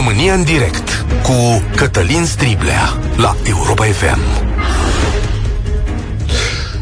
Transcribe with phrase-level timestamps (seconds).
[0.00, 4.20] România în direct cu Cătălin Striblea la Europa FM.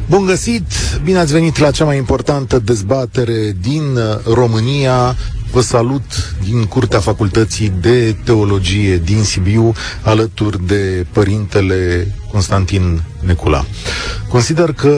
[0.08, 0.62] Bun găsit!
[1.04, 3.98] Bine ați venit la cea mai importantă dezbatere din
[4.34, 5.16] România.
[5.58, 13.64] Vă salut din Curtea Facultății de Teologie din Sibiu, alături de părintele Constantin Necula.
[14.28, 14.96] Consider că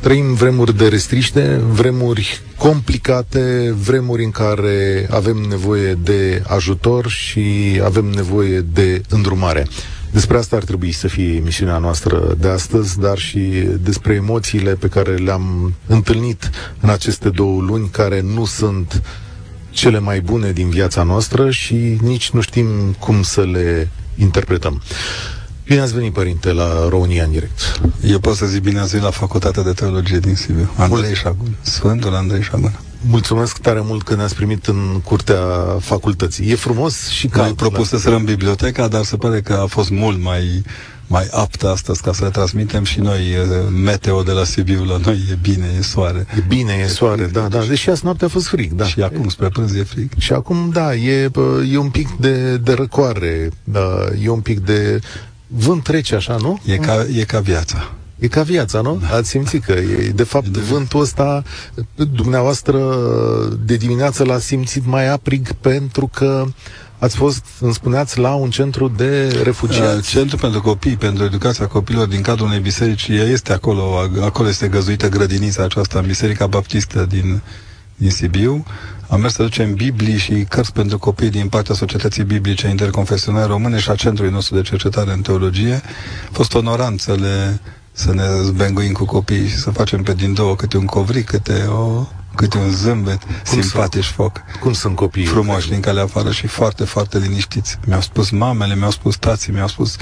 [0.00, 8.04] trăim vremuri de restriște, vremuri complicate, vremuri în care avem nevoie de ajutor și avem
[8.04, 9.66] nevoie de îndrumare.
[10.10, 14.88] Despre asta ar trebui să fie emisiunea noastră de astăzi, dar și despre emoțiile pe
[14.88, 16.50] care le-am întâlnit
[16.80, 19.02] în aceste două luni, care nu sunt
[19.72, 22.66] cele mai bune din viața noastră și nici nu știm
[22.98, 24.82] cum să le interpretăm.
[25.64, 27.80] Bine ați venit, părinte, la România în direct.
[28.06, 30.70] Eu pot să zic bine ați venit la Facultatea de Teologie din Sibiu.
[30.76, 31.56] Andrei Șagun.
[31.60, 32.78] Sfântul Andrei Șagun.
[33.06, 35.40] Mulțumesc tare mult că ne-ați primit în curtea
[35.80, 36.50] facultății.
[36.50, 37.44] E frumos și cald.
[37.44, 40.62] Noi propus să în biblioteca, dar se pare că a fost mult mai
[41.12, 43.20] mai aptă astăzi ca să le transmitem și noi
[43.82, 46.26] meteo de la Sibiu la noi e bine, e soare.
[46.38, 47.64] E bine, e soare, da, da.
[47.64, 48.84] Deși azi noaptea a fost frig, da.
[48.84, 50.10] Și acum spre prânz e frig.
[50.18, 51.30] Și acum, da, e,
[51.72, 55.00] e un pic de, de răcoare, da, e un pic de
[55.46, 56.60] vânt trece așa, nu?
[56.64, 57.90] E ca, e ca viața.
[58.18, 59.02] E ca viața, nu?
[59.08, 59.16] Da.
[59.16, 61.42] Ați simțit că e, de fapt, de vântul ăsta,
[61.94, 62.78] dumneavoastră,
[63.64, 66.44] de dimineață l-a simțit mai aprig pentru că
[67.02, 69.96] ați fost, îmi spuneați, la un centru de refugiați.
[69.96, 73.08] Uh, centru pentru copii, pentru educația copilor din cadrul unei biserici.
[73.08, 77.42] Ea este acolo, acolo este găzuită grădinița aceasta, în Biserica Baptistă din,
[77.96, 78.64] din Sibiu.
[79.08, 83.78] Am mers să ducem Biblii și cărți pentru copii din partea Societății Biblice Interconfesionale Române
[83.78, 85.82] și a Centrului nostru de cercetare în teologie.
[86.28, 87.60] A fost onorant să le
[87.92, 91.64] să ne zbenguim cu copiii și să facem pe din două câte un covric, câte
[91.68, 94.40] o câte un zâmbet cum simpatic sunt, foc.
[94.60, 95.26] Cum sunt copiii?
[95.26, 97.78] Frumoși din calea afară și foarte, foarte liniștiți.
[97.86, 99.96] Mi-au spus mamele, mi-au spus tații, mi-au spus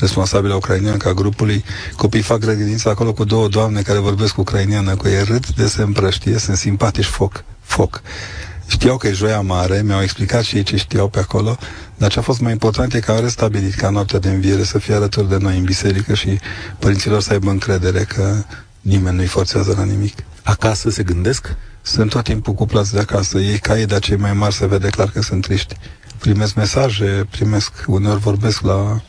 [0.00, 1.64] responsabile ucrainieni ca grupului.
[1.96, 5.82] Copiii fac grădiniță acolo cu două doamne care vorbesc ucrainiană, cu ei râd de se
[5.82, 7.44] împrăștie, sunt simpatici foc.
[7.60, 8.02] Foc.
[8.66, 11.56] Știau că e joia mare, mi-au explicat și ei ce știau pe acolo,
[11.96, 14.78] dar ce a fost mai important e că au restabilit ca noaptea de înviere să
[14.78, 16.38] fie alături de noi în biserică și
[16.78, 18.42] părinților să aibă încredere că
[18.80, 20.16] nimeni nu-i forțează la nimic.
[20.42, 21.54] Acasă se gândesc?
[21.86, 23.38] Sunt tot timpul cuplați de acasă.
[23.38, 25.76] Ei, ca ei de cei mai mari, se vede clar că sunt triști.
[26.18, 29.02] Primesc mesaje, primesc, uneori vorbesc la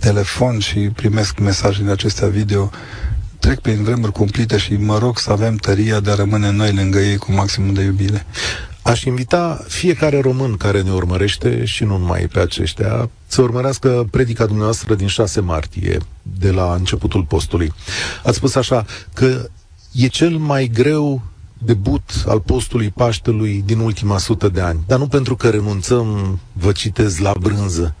[0.00, 2.70] telefon și primesc mesaje din acestea video
[3.38, 6.98] trec prin vremuri cumplite și mă rog să avem tăria de a rămâne noi lângă
[6.98, 8.26] ei cu maximum de iubire.
[8.82, 14.46] Aș invita fiecare român care ne urmărește și nu numai pe aceștia să urmărească predica
[14.46, 17.72] dumneavoastră din 6 martie, de la începutul postului.
[18.24, 18.84] Ați spus așa
[19.14, 19.48] că
[19.92, 21.29] e cel mai greu
[21.64, 24.80] debut al postului Paștelui din ultima sută de ani.
[24.86, 27.94] Dar nu pentru că renunțăm, vă citez, la brânză,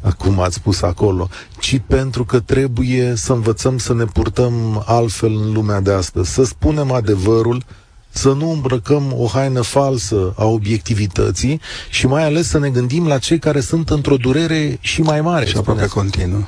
[0.00, 1.28] acum ați spus acolo,
[1.58, 6.44] ci pentru că trebuie să învățăm să ne purtăm altfel în lumea de astăzi, să
[6.44, 7.62] spunem adevărul,
[8.10, 11.60] să nu îmbrăcăm o haină falsă a obiectivității
[11.90, 15.44] și mai ales să ne gândim la cei care sunt într-o durere și mai mare.
[15.46, 16.42] Și aproape continuă.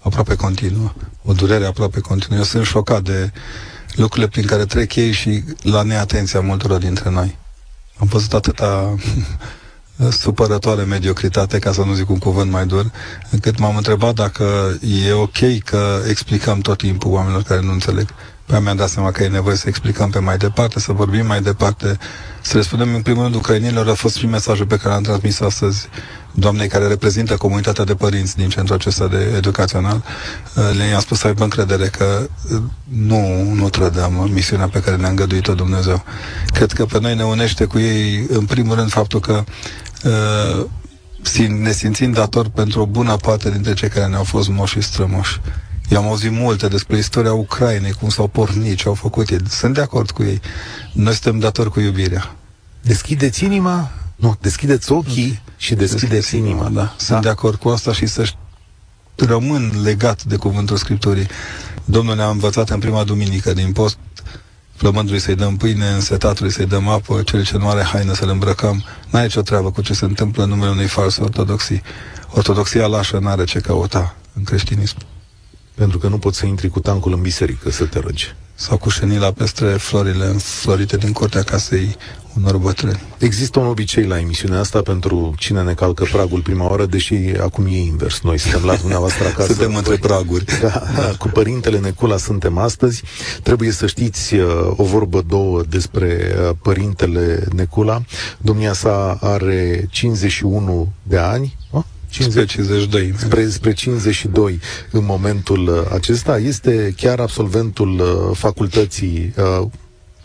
[0.00, 0.92] Aproape continuă.
[1.24, 2.38] O durere aproape continuă.
[2.38, 3.32] Eu sunt șocat de
[3.96, 7.38] lucrurile prin care trec ei și la neatenția multor dintre noi.
[7.98, 8.94] Am văzut atâta
[10.20, 12.90] supărătoare mediocritate, ca să nu zic un cuvânt mai dur,
[13.30, 18.14] încât m-am întrebat dacă e ok că explicăm tot timpul oamenilor care nu înțeleg.
[18.46, 21.42] Pe mi-am dat seama că e nevoie să explicăm pe mai departe, să vorbim mai
[21.42, 21.98] departe,
[22.40, 25.40] să le spunem în primul rând ucrainilor, a fost și mesajul pe care l-am transmis
[25.40, 25.88] astăzi
[26.38, 30.02] doamnei care reprezintă comunitatea de părinți din centrul acesta de educațional,
[30.76, 32.28] le-am spus să aibă încredere că
[32.84, 36.04] nu, nu trădăm misiunea pe care ne-a îngăduit-o Dumnezeu.
[36.52, 39.44] Cred că pe noi ne unește cu ei, în primul rând, faptul că
[40.04, 40.66] uh,
[41.48, 45.40] ne simțim dator pentru o bună parte dintre cei care ne-au fost moși și strămoși.
[45.88, 49.38] Eu am auzit multe despre istoria Ucrainei, cum s-au pornit, ce au făcut ei.
[49.48, 50.40] Sunt de acord cu ei.
[50.92, 52.36] Noi suntem datori cu iubirea.
[52.82, 56.62] Deschideți inima, nu, deschideți ochii și deschideți, deschideți inima.
[56.62, 56.80] Da.
[56.80, 56.94] da.
[56.98, 58.32] Sunt de acord cu asta și să
[59.14, 61.26] rămân legat de cuvântul Scripturii.
[61.84, 63.98] Domnul ne-a învățat în prima duminică din post
[64.74, 68.84] flămândului să-i dăm pâine, însetatului să-i dăm apă, cel ce nu are haină să-l îmbrăcăm.
[69.10, 71.82] N-ai nicio treabă cu ce se întâmplă în numele unei false ortodoxii.
[72.30, 74.96] Ortodoxia lașă n-are ce căuta în creștinism.
[75.76, 78.34] Pentru că nu poți să intri cu tancul în biserică să te rogi.
[78.54, 81.96] sau cu șenila peste florile înflorite din curtea casei
[82.36, 83.00] unor bătrâni.
[83.18, 87.66] Există un obicei la emisiunea asta pentru cine ne calcă pragul prima oară, deși acum
[87.66, 88.20] e invers.
[88.20, 89.52] Noi suntem la dumneavoastră acasă.
[89.52, 90.44] suntem între praguri.
[90.60, 93.02] Da, da, cu părintele Necula suntem astăzi.
[93.42, 98.02] Trebuie să știți uh, o vorbă două despre uh, părintele Necula.
[98.38, 101.56] Domnia sa are 51 de ani.
[101.70, 101.82] Oh?
[102.22, 103.12] 50, spre 52.
[103.16, 104.60] Spre, spre 52
[104.90, 106.38] în momentul uh, acesta.
[106.38, 108.00] Este chiar absolventul
[108.34, 109.34] facultății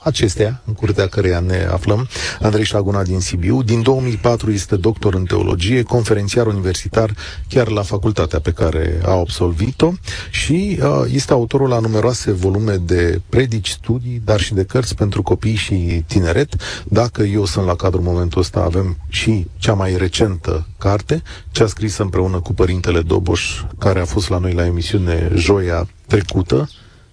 [0.04, 2.08] acestea, în curtea căreia ne aflăm,
[2.42, 3.64] Andrei Șaguna din Sibiu.
[3.64, 7.14] Din 2004 este doctor în teologie, conferențiar universitar
[7.48, 9.92] chiar la facultatea pe care a absolvit-o
[10.32, 15.22] și uh, este autorul la numeroase volume de predici, studii, dar și de cărți pentru
[15.22, 16.54] copii și tineret.
[16.86, 21.22] Dacă eu sunt la cadrul momentul ăsta, avem și cea mai recentă carte,
[21.52, 26.70] cea scrisă împreună cu părintele Doboș, care a fost la noi la emisiune joia trecută,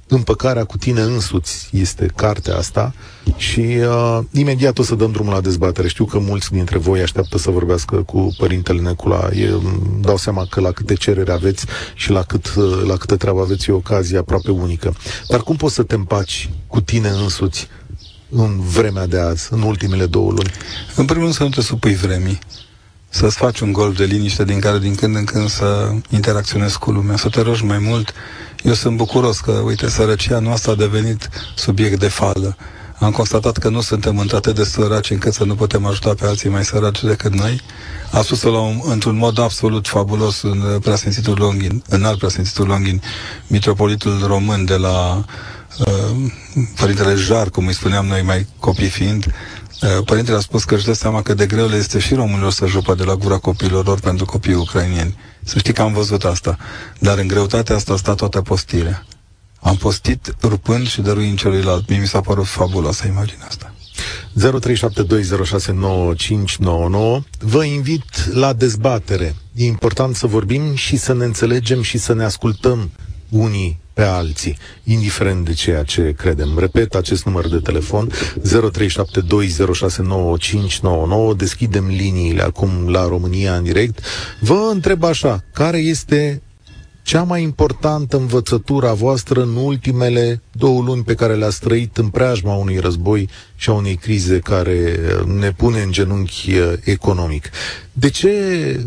[0.08, 2.94] Împăcarea cu tine însuți este cartea asta
[3.36, 5.88] și uh, imediat o să dăm drumul la dezbatere.
[5.88, 9.28] Știu că mulți dintre voi așteaptă să vorbească cu Părintele Necula.
[9.34, 9.62] Eu
[10.00, 13.70] dau seama că la câte cerere aveți și la, cât, uh, la câte treabă aveți
[13.70, 14.94] e o ocazie aproape unică.
[15.28, 17.68] Dar cum poți să te împaci cu tine însuți
[18.30, 20.50] în vremea de azi, în ultimele două luni?
[20.96, 22.38] În primul rând să nu te supui vremii
[23.08, 26.90] să-ți faci un golf de liniște din care din când în când să interacționezi cu
[26.90, 28.12] lumea, să te rogi mai mult.
[28.62, 32.56] Eu sunt bucuros că, uite, sărăcia noastră a devenit subiect de fală.
[32.98, 36.48] Am constatat că nu suntem într de săraci încât să nu putem ajuta pe alții
[36.48, 37.60] mai săraci decât noi.
[38.10, 43.02] A spus-o la un, într-un mod absolut fabulos în preasfințitul Longin, în alt preasfințitul Longin,
[43.46, 45.24] mitropolitul român de la
[45.78, 46.32] uh,
[46.80, 49.57] Părintele Jar, cum îi spuneam noi mai copii fiind, Eh,
[50.04, 52.66] părintele a spus că își dă seama că de greu le este și românilor să
[52.66, 55.16] jupă de la gura copiilor lor pentru copiii ucrainieni.
[55.42, 56.58] Să știi că am văzut asta.
[56.98, 59.06] Dar în greutatea asta stă toată postirea.
[59.60, 61.88] Am postit rupând și dăruind celuilalt.
[61.88, 63.72] Mie mi s-a părut fabuloasă imaginea asta.
[64.38, 69.34] 0372069599 Vă invit la dezbatere.
[69.54, 72.90] E important să vorbim și să ne înțelegem și să ne ascultăm
[73.28, 76.58] unii pe alții, indiferent de ceea ce credem.
[76.58, 78.12] Repet acest număr de telefon 0372069599.
[81.36, 83.98] Deschidem liniile acum la România în direct.
[84.40, 86.42] Vă întreb așa, care este
[87.02, 92.08] cea mai importantă învățătură a voastră în ultimele două luni pe care le-ați trăit în
[92.08, 94.98] preajma unui război și a unei crize care
[95.38, 97.50] ne pune în genunchi uh, economic.
[97.92, 98.30] De ce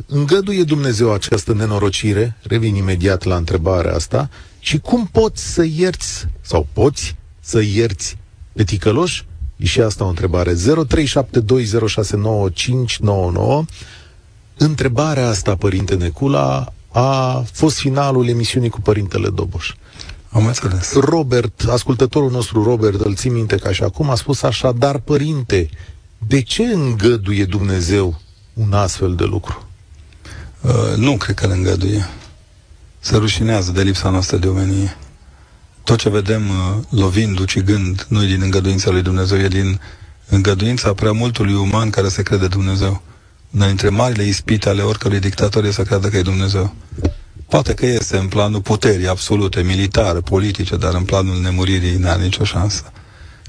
[0.08, 2.38] îngăduie Dumnezeu această nenorocire?
[2.42, 4.30] Revin imediat la întrebarea asta.
[4.64, 8.18] Și cum poți să ierți, sau poți să ierți
[8.54, 9.26] pe ticăloși?
[9.58, 10.54] E și asta o întrebare.
[10.54, 10.60] 0372069599
[14.58, 19.74] Întrebarea asta, Părinte Necula, a fost finalul emisiunii cu Părintele Doboș.
[20.30, 20.94] Am înțeles.
[20.94, 25.70] Robert, ascultătorul nostru Robert, îl țin minte ca și acum, a spus așa, dar părinte,
[26.28, 28.22] de ce îngăduie Dumnezeu
[28.54, 29.68] un astfel de lucru?
[30.62, 32.06] Uh, nu cred că îl îngăduie
[33.04, 34.98] se rușinează de lipsa noastră de omenie.
[35.84, 39.80] Tot ce vedem uh, lovind, ucigând, nu din îngăduința lui Dumnezeu, e din
[40.30, 43.02] îngăduința prea multului uman care se crede Dumnezeu.
[43.56, 46.76] Una dintre marile ispite ale oricărui dictator e să creadă că e Dumnezeu.
[47.48, 52.44] Poate că este în planul puterii absolute, militare, politice, dar în planul nemuririi n-are nicio
[52.44, 52.92] șansă.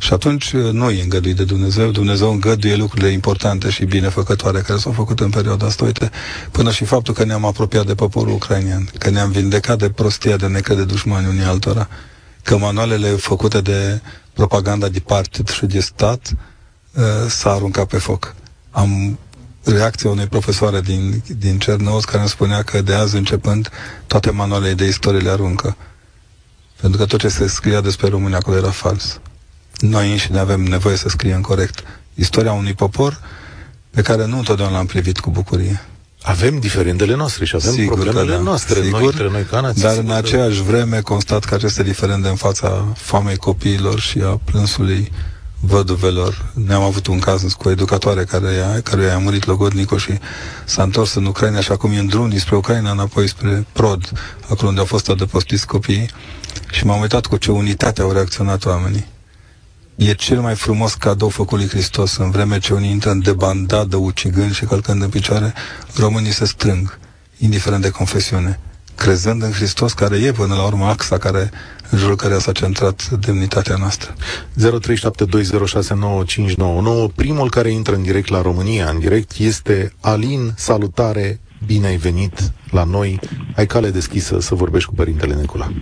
[0.02, 4.78] Și atunci uh, nu e îngăduit de Dumnezeu, Dumnezeu îngăduie lucrurile importante și binefăcătoare care
[4.78, 5.84] s-au făcut în perioada asta.
[5.84, 6.10] Uite,
[6.50, 10.46] până și faptul că ne-am apropiat de poporul ucrainian, că ne-am vindecat de prostia de
[10.46, 11.88] necrede dușmani unii altora,
[12.42, 14.00] că manualele făcute de
[14.32, 16.30] propaganda de partid și de stat
[16.94, 18.34] uh, s-a aruncat pe foc.
[18.70, 19.18] Am
[19.64, 23.68] reacția unei profesoare din, din Cernăuț care îmi spunea că de azi începând
[24.06, 25.76] toate manualele de istorie le aruncă.
[26.80, 29.20] Pentru că tot ce se scria despre România acolo era fals
[29.82, 31.82] noi înșine avem nevoie să scriem corect
[32.14, 33.20] istoria unui popor
[33.90, 35.82] pe care nu întotdeauna l-am privit cu bucurie.
[36.22, 38.42] Avem diferendele noastre și avem sigur problemele da.
[38.42, 39.82] noastre, sigur, noi între noi ca nații.
[39.82, 45.12] Dar în aceeași vreme constat că aceste diferende în fața foamei copiilor și a plânsului
[45.60, 46.52] văduvelor.
[46.66, 50.18] Ne-am avut un caz cu o educatoare care, care i-a murit logodnicul și
[50.64, 54.12] s-a întors în Ucraina și acum e în drum dinspre Ucraina înapoi spre Prod,
[54.48, 56.10] acolo unde au fost adăpostiți copiii
[56.70, 59.11] și m-am uitat cu ce unitate au reacționat oamenii
[59.96, 62.16] e cel mai frumos cadou făcut lui Hristos.
[62.16, 65.54] În vreme ce unii intră în debandadă, ucigând și călcând în picioare,
[65.96, 66.98] românii se strâng,
[67.38, 68.60] indiferent de confesiune,
[68.94, 71.50] crezând în Hristos, care e până la urmă axa care,
[71.90, 74.14] în jurul care s-a centrat demnitatea noastră.
[74.60, 74.64] 0372069599
[77.14, 80.52] Primul care intră în direct la România, în direct, este Alin.
[80.56, 83.20] Salutare, bine ai venit la noi.
[83.56, 85.72] Ai cale deschisă să vorbești cu Părintele Necula.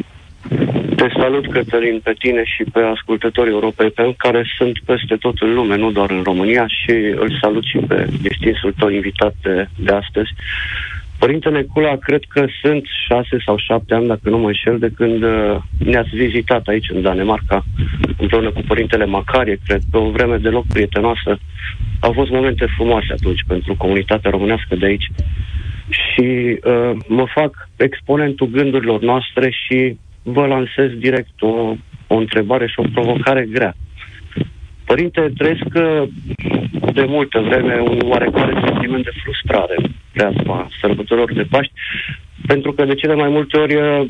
[0.96, 5.54] Te salut, Cătălin, pe tine și pe ascultătorii Europei pe care sunt peste tot în
[5.54, 9.92] lume, nu doar în România, și îl salut și pe distinsul tău invitat de, de
[9.92, 10.30] astăzi.
[11.18, 15.22] Părinte Necula, cred că sunt șase sau șapte ani, dacă nu mă înșel, de când
[15.22, 17.64] uh, ne-ați vizitat aici în Danemarca,
[18.18, 21.38] împreună cu Părintele Macarie, cred, pe o vreme deloc prietenoasă.
[22.00, 25.08] Au fost momente frumoase atunci pentru comunitatea românească de aici.
[25.88, 31.74] Și uh, mă fac exponentul gândurilor noastre și vă lansez direct o,
[32.06, 33.74] o întrebare și o provocare grea.
[34.84, 36.08] Părinte, trăiesc uh,
[36.92, 39.76] de multă vreme un oarecare sentiment de frustrare
[40.12, 41.72] preasma sărbătorilor de Paști,
[42.46, 44.06] pentru că de cele mai multe ori uh,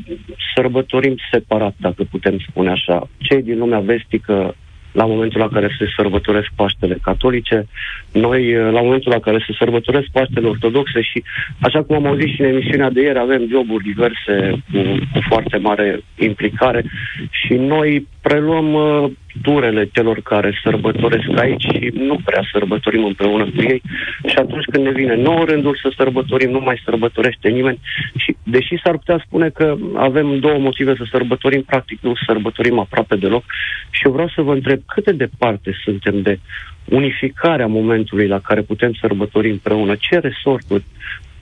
[0.55, 3.09] sărbătorim separat, dacă putem spune așa.
[3.19, 4.55] Cei din lumea vestică
[4.93, 7.67] la momentul la care se sărbătoresc Paștele catolice,
[8.13, 11.23] noi uh, la momentul la care se sărbătoresc Paștele ortodoxe și,
[11.59, 14.79] așa cum am auzit și în emisiunea de ieri, avem joburi diverse cu,
[15.13, 16.85] cu foarte mare implicare
[17.31, 19.11] și noi preluăm uh,
[19.43, 23.83] turele celor care sărbătoresc aici și nu prea sărbătorim împreună cu ei.
[24.27, 27.79] Și atunci când ne vine nou rândul să sărbătorim, nu mai sărbătorește nimeni.
[28.17, 33.17] Și deși s-ar putea spune că avem două motive să sărbătorim, practic nu sărbătorim aproape
[33.17, 33.45] deloc.
[33.91, 36.39] Și eu vreau să vă întreb cât de departe suntem de
[36.85, 40.85] unificarea momentului la care putem sărbători împreună, ce resorturi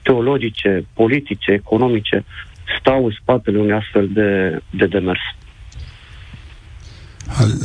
[0.01, 2.25] teologice, politice, economice
[2.79, 5.19] stau în spatele unui astfel de, de demers.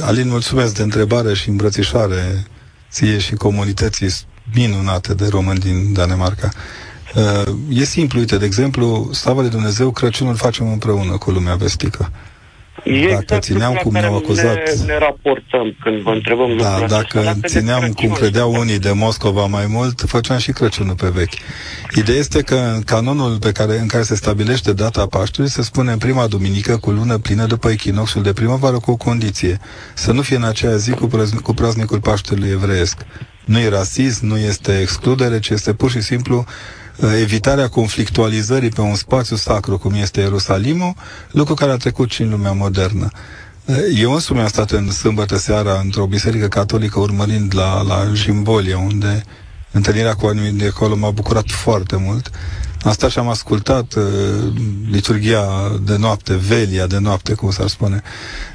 [0.00, 2.44] Alin, mulțumesc de întrebare și îmbrățișare
[2.90, 4.09] ție și comunității
[4.54, 6.49] minunate de români din Danemarca.
[7.14, 12.11] Uh, e simplu, uite, de exemplu, slavă de Dumnezeu, Crăciunul facem împreună cu lumea vestică.
[12.85, 14.55] E dacă exact țineam cum ne-au acuzat...
[14.55, 19.47] Ne, ne raportăm când vă întrebăm Da, dacă dacă țineam cum credeau unii de Moscova
[19.47, 21.33] mai mult, făceam și Crăciunul pe vechi.
[21.97, 25.93] Ideea este că în canonul pe care, în care se stabilește data Paștului se spune
[25.93, 29.59] în prima duminică cu lună plină după echinoxul de primăvară cu o condiție.
[29.95, 33.07] Să nu fie în aceea zi cu, prăz, cu praznicul Paștelui evreiesc.
[33.45, 36.84] Nu e rasism, nu este excludere, ci este pur și simplu Uh,
[37.21, 40.95] evitarea conflictualizării pe un spațiu sacru cum este Ierusalimul,
[41.31, 43.11] lucru care a trecut și în lumea modernă.
[43.65, 48.79] Uh, eu însumi am stat în sâmbătă seara într-o biserică catolică urmărind la, la Jimbolia,
[48.79, 49.25] unde
[49.71, 52.31] întâlnirea cu oamenii de acolo m-a bucurat foarte mult.
[52.85, 54.03] Am stat și am ascultat uh,
[54.91, 55.47] liturgia
[55.83, 58.03] de noapte, velia de noapte, cum s-ar spune.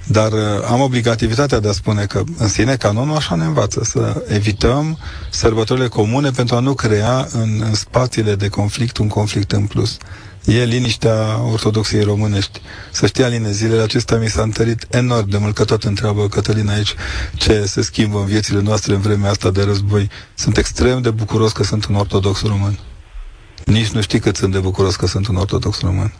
[0.07, 0.39] Dar uh,
[0.71, 4.97] am obligativitatea de a spune că în sine canonul așa ne învață, să evităm
[5.29, 9.97] sărbătorile comune pentru a nu crea în, în spațiile de conflict un conflict în plus.
[10.45, 12.61] E liniștea ortodoxiei românești.
[12.91, 16.73] Să știi, Aline, zilele acestea mi s-a întărit enorm de mult, că tot întreabă Cătălina
[16.73, 16.95] aici
[17.35, 20.09] ce se schimbă în viețile noastre în vremea asta de război.
[20.33, 22.79] Sunt extrem de bucuros că sunt un ortodox român.
[23.69, 26.13] Nici nu știi cât sunt de bucuros că sunt un ortodox român.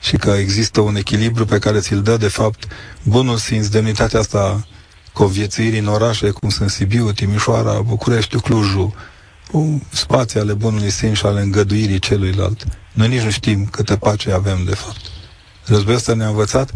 [0.00, 2.66] Și că există un echilibru pe care ți-l dă, de fapt,
[3.02, 4.66] bunul simț, demnitatea asta
[5.12, 8.94] conviețuirii în orașe, cum sunt Sibiu, Timișoara, București, Clujul,
[9.90, 12.64] spații ale bunului simț și ale îngăduirii celuilalt.
[12.92, 15.00] Noi nici nu știm câtă pace avem, de fapt.
[15.64, 16.72] Războiul ăsta ne-a învățat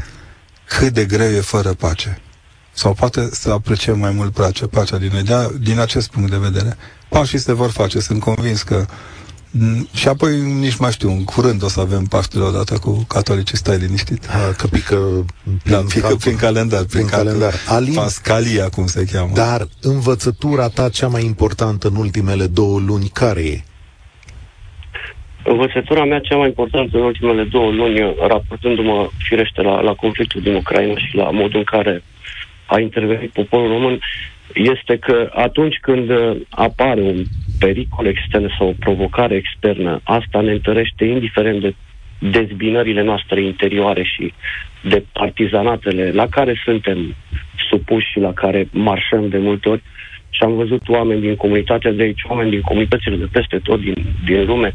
[0.65, 2.21] cât de greu e fără pace.
[2.73, 5.23] Sau poate să apreciem mai mult pace, pacea din noi.
[5.23, 6.77] De din acest punct de vedere.
[7.09, 8.01] Pașii se vor face.
[8.01, 9.18] Sunt convins că Mm,
[9.95, 13.79] și apoi nici mai știu, în curând o să avem Paștele odată cu catolicii, stai
[13.79, 14.29] liniștit.
[14.29, 14.97] A, că pică
[15.63, 17.53] prin, da, pică prin calendar, prin, prin calendar.
[17.69, 19.31] Alin, Pascalia, cum se cheamă.
[19.35, 23.63] Dar învățătura ta cea mai importantă în ultimele două luni, care e?
[25.45, 30.55] Învățătura mea cea mai importantă în ultimele două luni, raportându-mă firește la, la conflictul din
[30.55, 32.03] Ucraina și la modul în care
[32.67, 34.01] a intervenit poporul român,
[34.55, 36.11] este că atunci când
[36.49, 37.25] apare un
[37.59, 41.75] pericol extern sau o provocare externă, asta ne întărește indiferent de
[42.19, 44.33] dezbinările noastre interioare și
[44.83, 47.15] de partizanatele la care suntem
[47.69, 49.83] supuși și la care marșăm de multe ori.
[50.31, 53.95] Și am văzut oameni din comunitatea de aici, oameni din comunitățile de peste tot din,
[54.25, 54.73] din lume,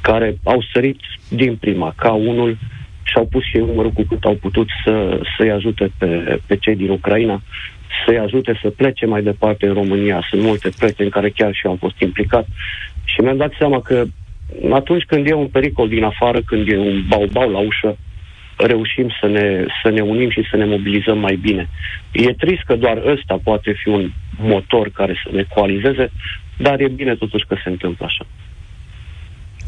[0.00, 2.58] care au sărit din prima, ca unul,
[3.02, 6.56] și au pus și ei numărul cu cât au putut să, să-i ajute pe, pe
[6.56, 7.42] cei din Ucraina
[8.06, 10.26] să-i ajute să plece mai departe în România.
[10.30, 12.46] Sunt multe proiecte în care chiar și eu am fost implicat
[13.04, 14.04] și mi-am dat seama că
[14.72, 17.96] atunci când e un pericol din afară, când e un bau-bau la ușă,
[18.56, 21.68] reușim să ne, să ne unim și să ne mobilizăm mai bine.
[22.12, 26.12] E trist că doar ăsta poate fi un motor care să ne coalizeze,
[26.58, 28.26] dar e bine totuși că se întâmplă așa.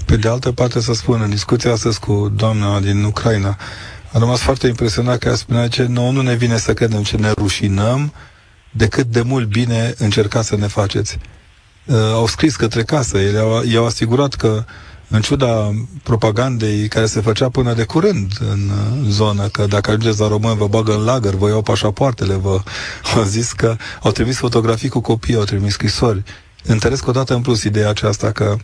[0.07, 3.57] Pe de altă parte să spun, în discuția astăzi cu doamna din Ucraina,
[4.13, 7.17] am rămas foarte impresionat că ea spunea că nouă nu ne vine să credem ce
[7.17, 8.13] ne rușinăm
[8.71, 11.19] de cât de mult bine încercați să ne faceți.
[11.87, 14.65] Uh, au scris către casă, ei au, i-au asigurat că
[15.09, 15.71] în ciuda
[16.03, 18.71] propagandei care se făcea până de curând în
[19.09, 22.61] zonă, că dacă ajungeți la român vă bagă în lagăr, vă iau pașapoartele, vă
[23.17, 26.23] au zis că au trimis fotografii cu copii, au trimis scrisori.
[26.65, 28.57] Întăresc odată în plus ideea aceasta că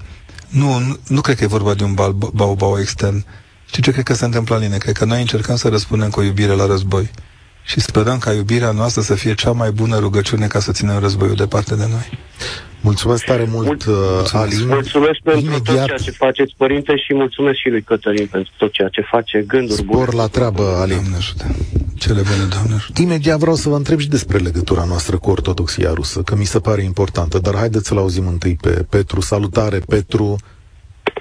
[0.49, 1.95] nu, nu, nu cred că e vorba de un
[2.33, 3.25] bau-bau extern.
[3.69, 6.53] Știi ce cred că se întâmplă în Cred că noi încercăm să răspundem cu iubire
[6.53, 7.11] la război.
[7.65, 11.35] Și sperăm ca iubirea noastră să fie cea mai bună rugăciune ca să ținem războiul
[11.35, 12.19] departe de noi.
[12.81, 14.35] Mulțumesc tare mult, uh, mulțumesc.
[14.35, 14.67] Alin.
[14.67, 15.77] Mulțumesc pentru Imediat...
[15.77, 19.45] tot ceea ce faceți, părinte, și mulțumesc și lui Cătălin pentru tot ceea ce face,
[19.47, 20.03] gânduri bune.
[20.03, 20.95] Spor la treabă, Alin.
[20.95, 21.45] Doamne ajută.
[21.95, 23.03] Cele bune, Doamne ajută.
[23.03, 26.59] Imediat vreau să vă întreb și despre legătura noastră cu ortodoxia rusă, că mi se
[26.59, 29.21] pare importantă, dar haideți să-l auzim întâi pe Petru.
[29.21, 30.37] Salutare, Petru.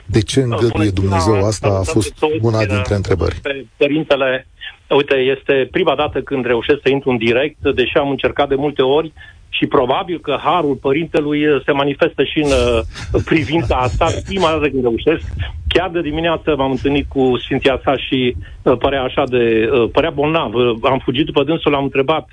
[0.09, 3.35] De ce îngăduie Dumnezeu asta a fost una dintre întrebări.
[3.41, 4.47] Pe părintele,
[4.89, 8.81] uite, este prima dată când reușesc să intru în direct, deși am încercat de multe
[8.81, 9.13] ori,
[9.49, 14.05] și probabil că harul părintelui se manifestă și în uh, privința asta.
[14.25, 15.25] Prima dată când reușesc,
[15.67, 19.69] chiar de dimineață m-am întâlnit cu Sfinția sa și uh, părea așa de...
[19.73, 20.53] Uh, părea bolnav.
[20.81, 22.27] Am fugit după dânsul, l-am întrebat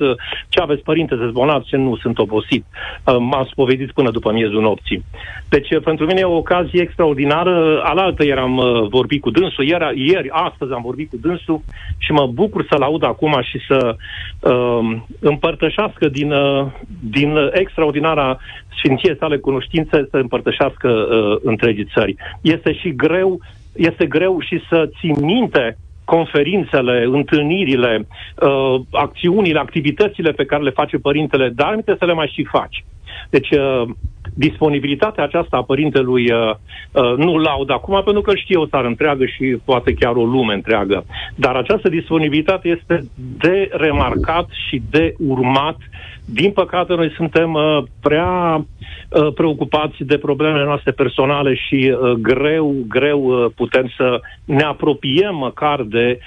[0.49, 1.63] ce aveți părinte, sunteți bolnav?
[1.63, 2.65] Ce nu, sunt obosit.
[3.05, 5.05] M-am spovedit până după miezul nopții.
[5.49, 7.81] Deci pentru mine e o ocazie extraordinară.
[7.85, 11.61] Alaltă ieri am vorbit cu dânsul, ieri, ieri, astăzi am vorbit cu dânsul
[11.99, 13.97] și mă bucur să-l aud acum și să
[14.41, 16.67] uh, împărtășească din, uh,
[17.11, 18.39] din extraordinara
[18.79, 22.17] sfinție sale cunoștințe să împărtășească uh, întregii țări.
[22.41, 23.41] Este și greu,
[23.73, 28.07] este greu și să ții minte conferințele, întâlnirile,
[28.43, 32.85] uh, acțiunile, activitățile pe care le face părintele, dar aminte să le mai și faci.
[33.31, 33.89] Deci, uh,
[34.35, 36.51] disponibilitatea aceasta a părintelui uh,
[36.93, 40.55] uh, nu laud acum, pentru că știe o țară întreagă și poate chiar o lume
[40.55, 41.05] întreagă.
[41.35, 45.77] Dar această disponibilitate este de remarcat și de urmat
[46.25, 52.75] din păcate, noi suntem uh, prea uh, preocupați de problemele noastre personale și uh, greu,
[52.89, 56.19] greu uh, putem să ne apropiem măcar de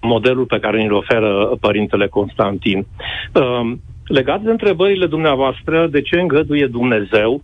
[0.00, 2.86] modelul pe care ne-l oferă Părintele Constantin.
[3.34, 3.72] Uh,
[4.10, 7.42] legat de întrebările dumneavoastră, de ce îngăduie Dumnezeu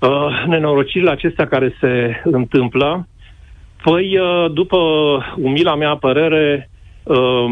[0.00, 3.06] uh, nenorocirile acestea care se întâmplă,
[3.82, 4.76] păi, uh, după
[5.36, 6.70] umila mea părere,
[7.02, 7.44] uh,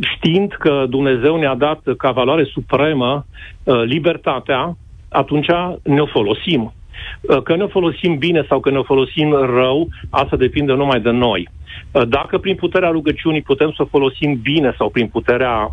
[0.00, 3.26] știind că Dumnezeu ne-a dat ca valoare supremă
[3.64, 4.76] uh, libertatea,
[5.08, 5.46] atunci
[5.82, 6.72] ne-o folosim.
[7.20, 11.48] Uh, că ne-o folosim bine sau că ne-o folosim rău, asta depinde numai de noi.
[11.92, 15.70] Uh, dacă prin puterea rugăciunii putem să o folosim bine sau prin puterea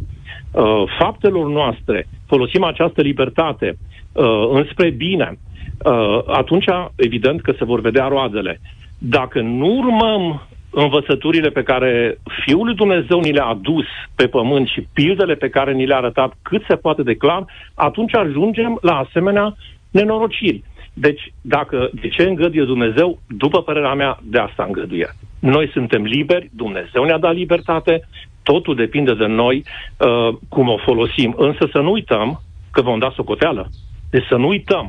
[0.51, 3.77] uh, faptelor noastre folosim această libertate
[4.13, 5.37] uh, înspre bine,
[5.85, 8.59] uh, atunci evident că se vor vedea roadele.
[8.97, 14.87] Dacă nu urmăm învățăturile pe care Fiul lui Dumnezeu ni le-a adus pe pământ și
[14.93, 19.55] pildele pe care ni le-a arătat cât se poate de clar, atunci ajungem la asemenea
[19.91, 20.63] nenorociri.
[20.93, 23.19] Deci, dacă, de ce îngăduie Dumnezeu?
[23.27, 25.09] După părerea mea, de asta îngăduie.
[25.39, 28.07] Noi suntem liberi, Dumnezeu ne-a dat libertate,
[28.51, 31.35] totul depinde de noi uh, cum o folosim.
[31.37, 33.69] Însă să nu uităm că vom da socoteală.
[34.09, 34.85] Deci să nu uităm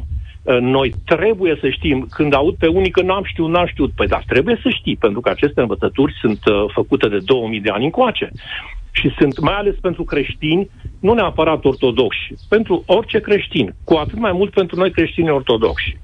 [0.49, 4.07] Uh, noi trebuie să știm, când aud pe unii că n-am știut, n-am știut, păi
[4.07, 7.85] dar trebuie să știi, pentru că aceste învățături sunt uh, făcute de 2000 de ani
[7.85, 8.31] încoace
[8.91, 14.33] și sunt mai ales pentru creștini, nu neapărat ortodoxi, pentru orice creștin, cu atât mai
[14.33, 15.99] mult pentru noi creștini ortodoxi.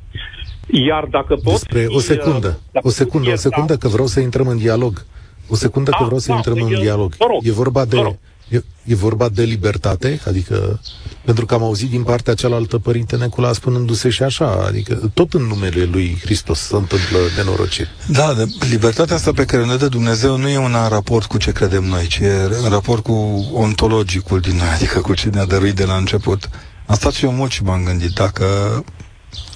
[0.70, 1.52] Iar dacă pot...
[1.52, 5.04] Despre o secundă, uh, o secundă, o secundă, că vreau să intrăm în dialog.
[5.48, 7.16] O secundă că ah, vreau să da, intrăm în dialog.
[7.42, 8.16] E vorba de
[8.48, 10.20] E, e vorba de libertate?
[10.26, 10.80] Adică,
[11.24, 15.42] pentru că am auzit din partea cealaltă Părinte Necula spunându-se și așa, adică tot în
[15.42, 17.88] numele lui Hristos se întâmplă nenorociri.
[18.06, 21.38] Da, de, libertatea asta pe care ne dă Dumnezeu nu e una în raport cu
[21.38, 23.12] ce credem noi, ci e în raport cu
[23.52, 26.50] ontologicul din noi, adică cu ce ne-a dăruit de la început.
[26.86, 28.44] Am stat și eu mult și m-am gândit dacă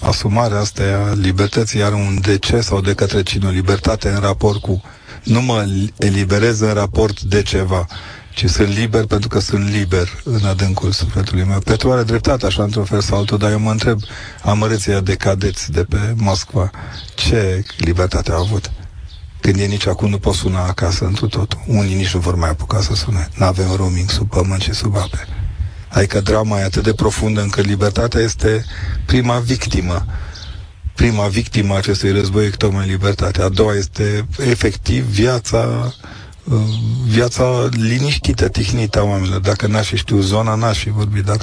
[0.00, 4.20] asumarea asta a libertății are un de ce sau de către cine, o libertate în
[4.20, 4.82] raport cu
[5.28, 5.66] nu mă
[5.98, 7.86] eliberez în raport de ceva
[8.38, 11.58] ci sunt liber pentru că sunt liber în adâncul sufletului meu.
[11.58, 13.98] Petru are dreptate așa într-un fel sau altul, dar eu mă întreb
[14.42, 16.70] amărâția de cadeți de pe Moscova,
[17.14, 18.70] ce libertate au avut?
[19.40, 21.60] Când e nici acum nu pot suna acasă într totul.
[21.66, 23.28] Unii nici nu vor mai apuca să sune.
[23.34, 25.26] N-avem roaming sub pământ și sub ape.
[25.88, 28.64] Adică drama e atât de profundă încât libertatea este
[29.06, 30.06] prima victimă
[30.98, 33.44] prima victimă a acestui război e tocmai libertatea.
[33.44, 35.94] A doua este efectiv viața
[37.06, 39.40] viața liniștită, tihnită a oamenilor.
[39.40, 41.38] Dacă n-aș fi știut zona, n-aș fi vorbit, dar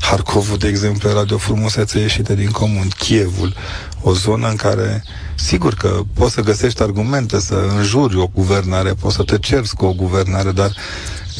[0.00, 2.88] Harkovul, de exemplu, era de o frumusețe ieșită din comun.
[2.98, 3.54] Chievul,
[4.00, 9.14] o zonă în care, sigur că poți să găsești argumente să înjuri o guvernare, poți
[9.14, 10.72] să te cerți cu o guvernare, dar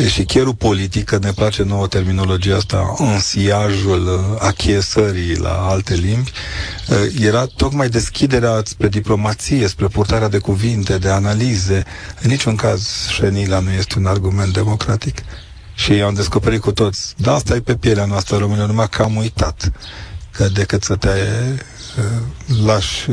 [0.09, 6.33] și chierul politic, că ne place nouă terminologia asta, însiajul uh, achiesării la alte limbi,
[6.89, 11.85] uh, era tocmai deschiderea spre diplomație, spre purtarea de cuvinte, de analize.
[12.23, 15.19] În niciun caz șenila nu este un argument democratic.
[15.75, 19.17] Și am descoperit cu toți, da, asta e pe pielea noastră română, numai că am
[19.17, 19.73] uitat
[20.31, 22.05] că decât să te uh,
[22.65, 23.11] lași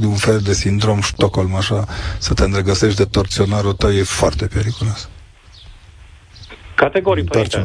[0.00, 5.08] un fel de sindrom Stockholm, așa, să te îndrăgăsești de torționarul tău, e foarte periculos.
[6.84, 7.56] Categoric, părinte.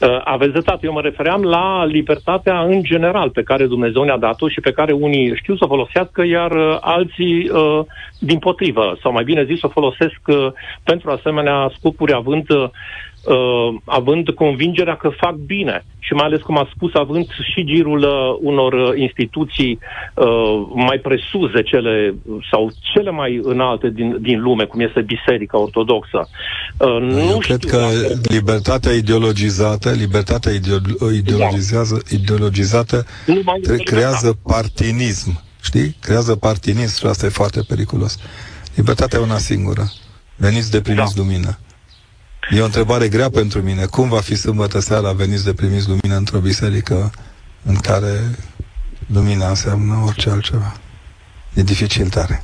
[0.00, 0.86] Uh, aveți dreptate.
[0.86, 4.92] Eu mă refeream la libertatea în general pe care Dumnezeu ne-a dat-o și pe care
[4.92, 7.80] unii știu să folosească, iar uh, alții, uh,
[8.18, 10.20] din potrivă, sau mai bine zis, o folosesc
[10.82, 12.46] pentru asemenea scopuri, având
[13.24, 17.98] uh, având convingerea că fac bine și mai ales, cum a spus, având și girul
[18.02, 19.78] uh, unor uh, instituții
[20.14, 20.26] uh,
[20.74, 22.14] mai presus de cele
[22.50, 26.28] sau cele mai înalte din, din lume, cum este Biserica Ortodoxă.
[26.78, 28.20] Uh, nu Eu cred că dacă...
[28.22, 32.16] libertatea ideologizată, libertatea ideo- ideologizează, da.
[32.16, 33.04] ideologizată
[33.84, 35.42] creează partinism.
[35.62, 35.96] Știi?
[36.00, 38.18] Creează partinism și asta e foarte periculos.
[38.74, 39.82] Libertatea e una singură.
[40.36, 41.22] Veniți de primiți da.
[41.22, 41.58] lumină.
[42.50, 43.84] E o întrebare grea pentru mine.
[43.84, 47.10] Cum va fi sâmbătă seara veniți de primiți lumină într-o biserică
[47.64, 48.14] în care
[49.14, 50.72] lumina înseamnă orice altceva?
[51.54, 52.42] E dificil tare.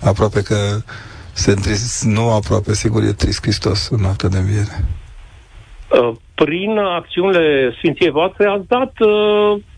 [0.00, 0.56] Aproape că
[1.32, 4.84] se întris, nu aproape, sigur, e trist Hristos în noaptea de înviere.
[5.90, 9.77] Uh, prin acțiunile Sfinției voastre ați dat uh, Uh,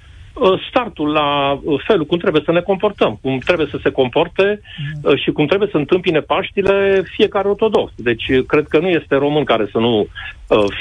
[0.68, 4.60] startul la uh, felul cum trebuie să ne comportăm, cum trebuie să se comporte
[5.02, 5.16] mm.
[5.16, 7.92] și cum trebuie să întâmpine Paștile fiecare ortodox.
[7.96, 10.06] Deci cred că nu este român care să nu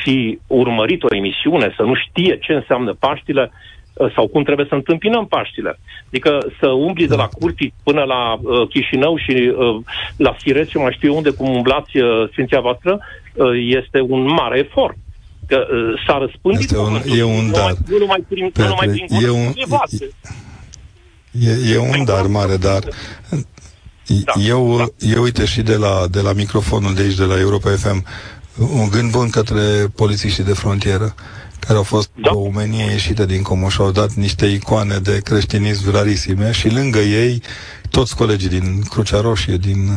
[0.04, 3.52] fi urmărit o emisiune, să nu știe ce înseamnă Paștile
[4.16, 5.80] sau cum trebuie să întâmpinăm Paștile.
[6.08, 7.38] Adică să umbli de la da.
[7.40, 9.76] Curti până la uh, Chișinău și uh,
[10.18, 13.00] la Siret și mai știu unde cum umblați uh, Sfinția voastră,
[13.34, 14.96] uh, este un mare efort
[15.50, 17.76] că uh, s-a răspândit este un, e un dar.
[17.88, 19.54] Nu numai prin, Petre, nu numai prin e un,
[21.32, 22.84] e, e, e un dar mare, dar
[24.10, 25.08] da, eu, da.
[25.08, 28.06] eu uite și de la, de la microfonul de aici, de la Europa FM,
[28.58, 31.16] un gând bun către polițiștii de frontieră
[31.60, 32.32] care au fost da.
[32.34, 37.00] o umenie ieșită din comun și au dat niște icoane de creștinism rarisime și lângă
[37.00, 37.42] ei
[37.90, 39.90] toți colegii din Crucea Roșie, din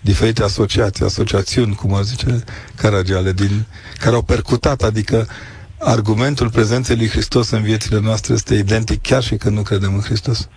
[0.00, 2.44] diferite asociații, asociațiuni, cum ar zice
[2.76, 3.64] Caragiale, din,
[3.98, 5.28] care au percutat, adică
[5.82, 10.00] argumentul prezenței lui Hristos în viețile noastre este identic chiar și când nu credem în
[10.00, 10.48] Hristos.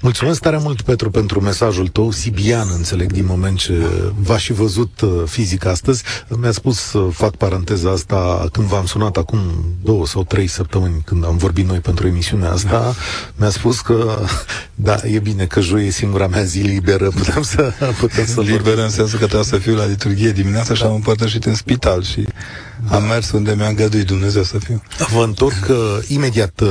[0.00, 2.10] Mulțumesc tare mult, Petru, pentru mesajul tău.
[2.10, 3.72] Sibian, înțeleg, din moment ce
[4.16, 6.02] v-aș și văzut uh, fizic astăzi.
[6.28, 9.40] Mi-a spus, uh, fac paranteza asta, când v-am sunat acum
[9.82, 12.92] două sau trei săptămâni, când am vorbit noi pentru emisiunea asta, da.
[13.36, 14.18] mi-a spus că,
[14.74, 18.82] da, e bine că joi e singura mea zi liberă, putem să putem să Liberă
[18.82, 20.74] în sensul că trebuie să fiu la liturghie dimineața da.
[20.74, 22.30] și am împărtășit în spital și da.
[22.88, 24.82] Am mers unde mi-a îngăduit Dumnezeu să fiu.
[25.12, 26.68] Vă întorc, uh, imediat uh,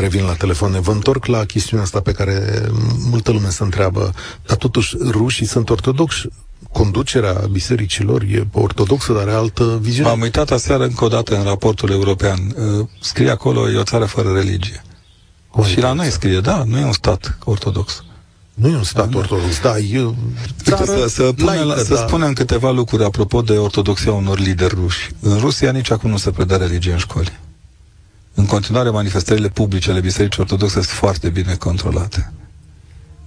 [0.00, 2.62] revin la telefon, vă întorc la chestiunea asta pe care
[3.10, 4.14] multă lume se întreabă,
[4.46, 6.28] dar totuși rușii sunt ortodoxi,
[6.72, 10.08] conducerea bisericilor e ortodoxă, dar are altă viziune.
[10.08, 12.54] am uitat aseară încă o dată în raportul european.
[12.56, 14.84] Uh, scrie acolo, e o țară fără religie.
[15.50, 18.04] Cum și la noi scrie, da, nu e un stat ortodox.
[18.54, 20.10] Nu e un stat da, ortodox, da, e
[20.62, 22.06] țară să, să, punem, laică, să da.
[22.06, 25.10] spunem câteva lucruri apropo de ortodoxia unor lideri ruși.
[25.20, 27.38] În Rusia nici acum nu se predă religie în școli.
[28.34, 32.32] În continuare, manifestările publice ale Bisericii Ortodoxe sunt foarte bine controlate.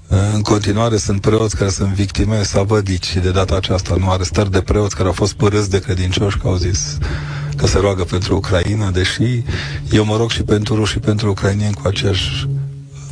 [0.08, 4.62] În continuare sunt preoți care sunt victime savădici și de data aceasta nu arestări de
[4.62, 6.98] preoți care au fost părâți de credincioși că au zis
[7.58, 9.44] că se roagă pentru Ucraina, deși
[9.92, 12.48] eu mă rog și pentru ruși și pentru ucrainieni cu aceeași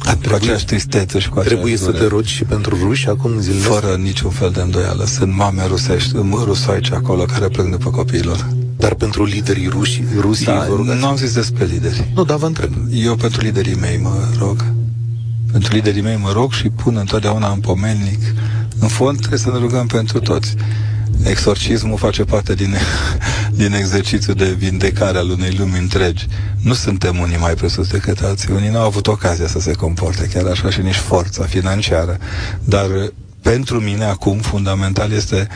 [0.06, 3.62] a, cu aceeași tristețe și cu Trebuie să te rogi și pentru ruși acum zilele
[3.62, 5.06] Fără niciun fel de îndoială.
[5.06, 8.48] Sunt mame rusești, rusoici acolo care plâng după copiilor.
[8.78, 12.12] Dar pentru liderii ruși, Rusiei da, Nu am zis despre lideri.
[12.16, 12.74] Nu, dar vă întreb.
[12.92, 14.66] Eu pentru liderii mei mă rog.
[15.52, 18.20] Pentru liderii mei mă rog și pun întotdeauna în pomelnic.
[18.80, 20.56] În fond trebuie să ne rugăm pentru toți.
[21.24, 22.76] Exorcismul face parte din,
[23.62, 26.28] din exercițiul de vindecare al unei lumi întregi.
[26.62, 28.54] Nu suntem unii mai presus decât alții.
[28.54, 32.18] Unii nu au avut ocazia să se comporte chiar așa și nici forța financiară.
[32.64, 32.88] Dar
[33.42, 35.48] pentru mine acum fundamental este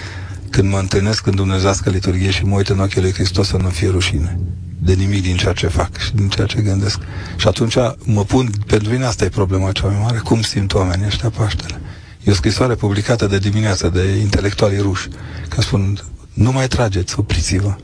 [0.50, 3.70] când mă întâlnesc în dumnezească liturghie și mă uit în ochii lui Hristos să nu
[3.70, 4.40] fie rușine
[4.80, 7.00] de nimic din ceea ce fac și din ceea ce gândesc.
[7.36, 11.06] Și atunci mă pun, pentru mine asta e problema cea mai mare, cum simt oamenii
[11.06, 11.80] ăștia Paștele.
[12.28, 15.08] E o scrisoare publicată de dimineață de intelectualii ruși,
[15.50, 15.98] că spun,
[16.34, 17.76] nu mai trageți, opriți-vă.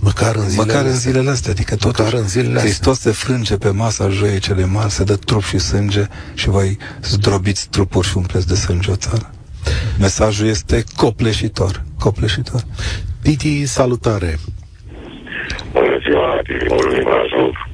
[0.00, 3.12] Măcar în zilele, Măcar în zilele astea, adică totuși în zilele Hristos astea.
[3.12, 7.68] se frânge pe masa joiei cele mari, se dă trup și sânge și voi zdrobiți
[7.68, 9.30] trupuri și umpleți de sânge o țară.
[9.98, 12.62] Mesajul este copleșitor, copleșitor.
[13.22, 14.38] Titi, salutare!
[15.72, 17.52] Bună ziua, Titi, din Brașov.
[17.52, 17.67] Mulțumesc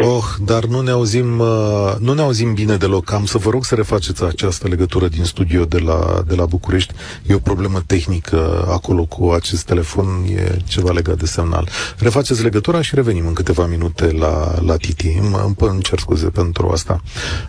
[0.00, 3.12] Oh, dar nu ne auzim, uh, nu ne auzim bine deloc.
[3.12, 6.94] Am să vă rog să refaceți această legătură din studio de la, de la București.
[7.26, 11.68] E o problemă tehnică acolo cu acest telefon, e ceva legat de semnal.
[11.98, 14.34] Refaceți legătura și revenim în câteva minute la,
[14.66, 15.18] la Titi.
[15.20, 17.00] Îmi, îmi cer scuze pentru asta.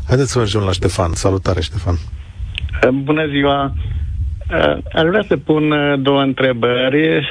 [0.08, 1.14] Haideți să mergem la Ștefan.
[1.14, 1.96] Salutare, Ștefan!
[3.04, 3.74] Bună ziua!
[4.52, 7.28] Uh, aș vrea să pun uh, două întrebări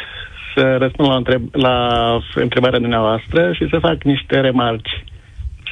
[0.55, 5.05] să răspund la, întreb- la întrebarea dumneavoastră și să fac niște remarci.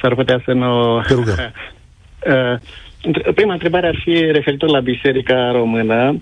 [0.01, 1.01] S-ar putea să nu...
[1.07, 1.35] Te rugăm.
[2.27, 6.21] Uh, prima întrebare ar fi referitor la Biserica Română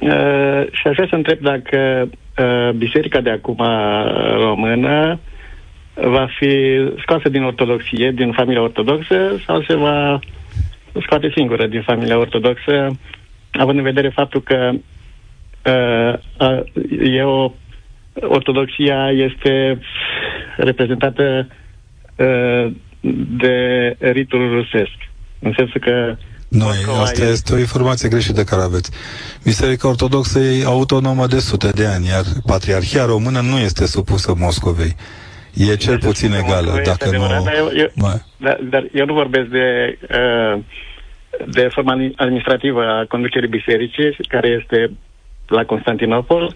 [0.00, 2.08] uh, și aș vrea să întreb dacă
[2.38, 3.62] uh, Biserica de acum
[4.36, 5.18] română
[5.94, 6.52] va fi
[7.02, 10.18] scoasă din ortodoxie, din familia ortodoxă, sau se va
[11.02, 12.98] scoate singură din familia ortodoxă,
[13.52, 14.70] având în vedere faptul că
[15.64, 17.52] uh, uh, e o
[18.20, 19.78] ortodoxia este
[20.56, 21.46] reprezentată
[22.16, 22.72] uh,
[23.38, 24.96] de ritul rusesc.
[25.38, 26.16] În sensul că
[26.48, 26.66] nu,
[27.02, 28.90] asta este o informație greșită care aveți.
[29.44, 34.96] Biserica Ortodoxă e autonomă de sute de ani, iar Patriarhia Română nu este supusă Moscovei.
[35.54, 37.26] E cel puțin egală, dacă nu...
[37.44, 37.90] Dar eu, eu,
[38.36, 40.60] dar, dar eu nu vorbesc de, uh,
[41.46, 44.90] de forma administrativă a conducerii bisericii, care este
[45.46, 46.54] la Constantinopol,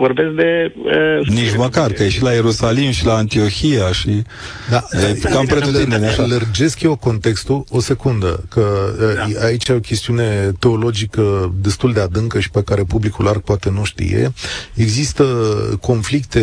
[0.00, 0.72] vorbesc de...
[0.76, 4.22] Uh, Nici măcar, că e și la Ierusalim și la Antiohia și...
[4.70, 6.26] Da, e cam pretutindeni așa.
[6.26, 9.44] Lărgesc eu contextul o secundă, că da.
[9.44, 13.84] aici e o chestiune teologică destul de adâncă și pe care publicul larg poate nu
[13.84, 14.32] știe.
[14.74, 15.24] Există
[15.80, 16.40] conflicte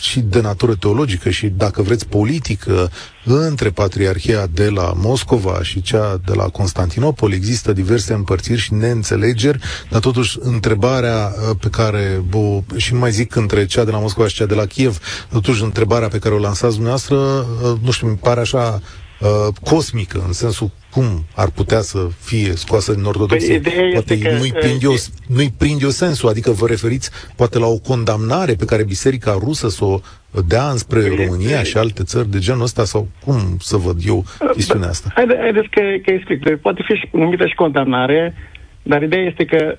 [0.00, 2.90] și de natură teologică și, dacă vreți, politică
[3.24, 7.32] între Patriarhia de la Moscova și cea de la Constantinopol.
[7.32, 9.58] Există diverse împărțiri și neînțelegeri,
[9.90, 13.98] dar totuși întrebarea uh, pe care, bo, și nu mai zic între cea de la
[13.98, 14.98] Moscova și cea de la Kiev,
[15.30, 18.82] totuși întrebarea pe care o lansați dumneavoastră, uh, nu știu, mi pare așa
[19.20, 23.60] uh, cosmică, în sensul cum ar putea să fie scoasă din ortodoxie.
[23.60, 24.94] Păi, poate că, nu-i, prind eu,
[25.26, 29.68] nu-i prind eu sensul, adică vă referiți poate la o condamnare pe care Biserica Rusă
[29.68, 30.00] să o
[30.48, 34.24] dea înspre păi, România și alte țări de genul ăsta sau cum să văd eu
[34.52, 35.08] chestiunea asta?
[35.14, 36.56] Haide, haideți că, că explic.
[36.56, 38.34] Poate fi și numită și condamnare,
[38.82, 39.76] dar ideea este că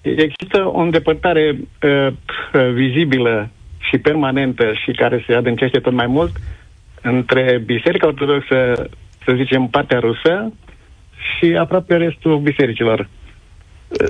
[0.00, 2.08] există o îndepărtare uh,
[2.74, 6.32] vizibilă și permanentă și care se adâncește tot mai mult
[7.02, 8.88] între Biserica Ortodoxă,
[9.24, 10.52] să zicem, partea rusă
[11.14, 13.08] și aproape restul bisericilor.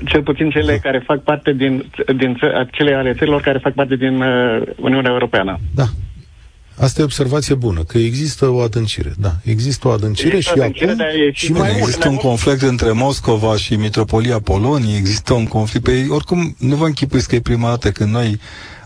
[0.05, 2.39] Cel puțin cele care fac parte din, din
[2.71, 5.59] cele ale țărilor care fac parte din uh, Uniunea Europeană.
[5.75, 5.85] Da.
[6.79, 9.13] Asta e observație bună, că există o adâncire.
[9.19, 13.57] Da, există o adâncire există și adâncire, acum și mai Există un conflict între Moscova
[13.57, 15.85] și Mitropolia Poloniei, există un conflict.
[15.85, 18.39] Pe, oricum, nu vă închipuiți că e prima dată când noi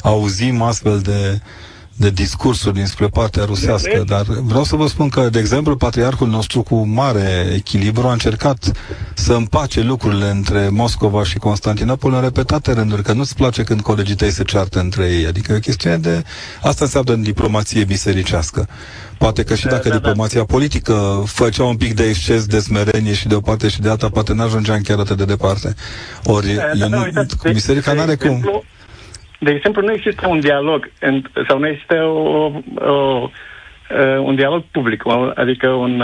[0.02, 1.40] auzim astfel de
[1.96, 6.62] de discursuri dinspre partea rusească, dar vreau să vă spun că, de exemplu, patriarhul nostru
[6.62, 8.72] cu mare echilibru a încercat
[9.14, 14.14] să împace lucrurile între Moscova și Constantinopol în repetate rânduri, că nu-ți place când colegii
[14.14, 15.26] tăi se ceartă între ei.
[15.26, 16.24] Adică e o chestiune de...
[16.62, 18.68] Asta înseamnă diplomație bisericească.
[19.18, 19.96] Poate că și da, dacă da, da.
[19.96, 20.46] diplomația da.
[20.46, 24.08] politică făcea un pic de exces de smerenie și de o parte și de alta,
[24.08, 25.74] poate n-ajungeam chiar atât de departe.
[26.24, 28.64] Ori, da, da, nu, uitați, biserica n-are cum
[29.46, 30.90] de exemplu, nu există un dialog
[31.48, 33.30] sau nu există o, o,
[34.22, 35.02] un dialog public,
[35.34, 36.02] adică un,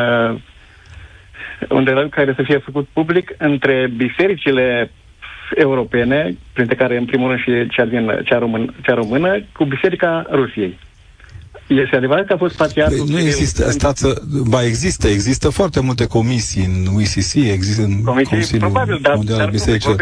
[1.69, 4.91] un dialog care să fie făcut public între bisericile
[5.55, 10.27] europene, printre care în primul rând și cea, din, cea, român, cea română, cu Biserica
[10.31, 10.79] Rusiei.
[11.81, 12.97] Este adevărat că a fost patriarhul...
[12.99, 14.07] Păi nu există, stați,
[14.49, 19.41] ba există, există foarte multe comisii în UICC, există în comisii, Consiliul probabil, dar, Mondial
[19.41, 19.97] al Bisericii.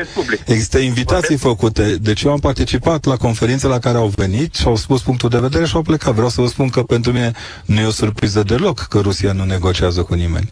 [0.46, 1.42] Există invitații vorbesc.
[1.42, 5.28] făcute, deci eu am participat la conferințe la care au venit și au spus punctul
[5.28, 6.12] de vedere și au plecat.
[6.12, 7.32] Vreau să vă spun că pentru mine
[7.64, 10.50] nu e o surpriză deloc că Rusia nu negociază cu nimeni.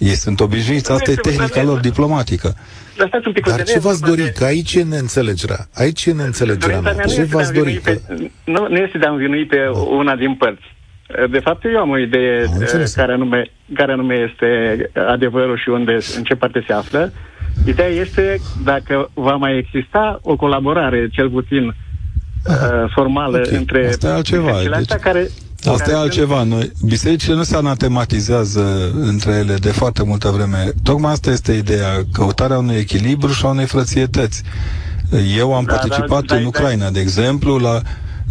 [0.00, 2.54] Ei sunt obișnuiți, asta e tehnica lor diplomatică.
[2.96, 4.32] Dar, un pic Dar ce v-ați dori?
[4.32, 5.68] Că aici e neînțelegerea.
[5.74, 6.94] Aici e neînțelegerea mea.
[6.94, 7.80] Ce v-ați dori?
[7.84, 8.00] Pe,
[8.44, 9.78] nu, nu este de a învinui pe da.
[9.78, 10.78] una din părți.
[11.30, 14.48] De fapt, eu am o idee am uh, care anume, care anume este
[15.08, 17.12] adevărul și unde, în ce parte se află.
[17.66, 21.74] Ideea este dacă va mai exista o colaborare, cel puțin uh,
[22.94, 23.58] formală, okay.
[23.58, 24.58] între Asta altceva.
[24.62, 24.72] Deci...
[24.72, 25.28] astea care
[25.64, 26.42] Asta e altceva.
[26.42, 30.72] Noi, bisericile nu se anatematizează între ele de foarte multă vreme.
[30.82, 34.42] Tocmai asta este ideea, căutarea unui echilibru și a unei frățietăți.
[35.36, 37.82] Eu am da, participat da, da, în Ucraina, de exemplu, la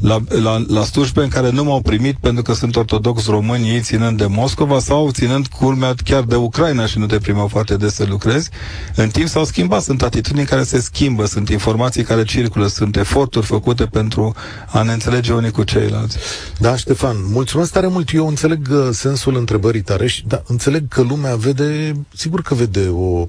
[0.01, 3.81] la, la, la slujbe în care nu m-au primit pentru că sunt ortodox români, ei
[3.81, 7.93] ținând de Moscova sau ținând culmea chiar de Ucraina și nu te primau foarte des
[7.93, 8.49] să lucrezi.
[8.95, 13.45] În timp s-au schimbat, sunt atitudini care se schimbă, sunt informații care circulă, sunt eforturi
[13.45, 14.35] făcute pentru
[14.71, 16.17] a ne înțelege unii cu ceilalți.
[16.59, 18.13] Da, Ștefan, mulțumesc tare mult.
[18.13, 22.87] Eu înțeleg uh, sensul întrebării tare și da, înțeleg că lumea vede, sigur că vede
[22.87, 23.27] o,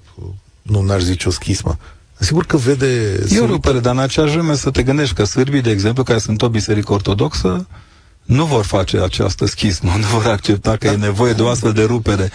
[0.63, 1.79] nu n-aș zice o schismă,
[2.21, 3.21] Sigur că vede...
[3.29, 6.19] Eu nu pare, dar în aceeași vreme să te gândești că sârbii, de exemplu, care
[6.19, 7.67] sunt o biserică ortodoxă,
[8.31, 10.93] nu vor face această schismă, nu vor accepta că da.
[10.93, 12.31] e nevoie de o astfel de rupere.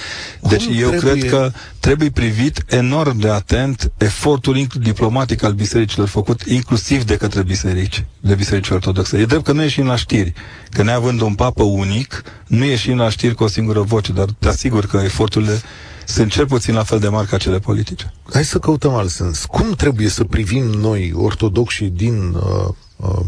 [0.50, 1.14] Deci Cum eu trebuie...
[1.14, 7.44] cred că trebuie privit enorm de atent efortul diplomatic al bisericilor făcut inclusiv de către
[7.44, 9.18] biserici, de biserici ortodoxe.
[9.18, 10.34] E drept că nu ieșim la știri,
[10.72, 14.48] că neavând un papă unic, nu ieșim la știri cu o singură voce, dar te
[14.48, 15.62] asigur că eforturile
[16.06, 18.14] sunt cel puțin la fel de mari ca cele politice.
[18.34, 19.46] Hai să căutăm alt sens.
[19.46, 23.26] Cum trebuie să privim noi, ortodoxii din, uh, uh,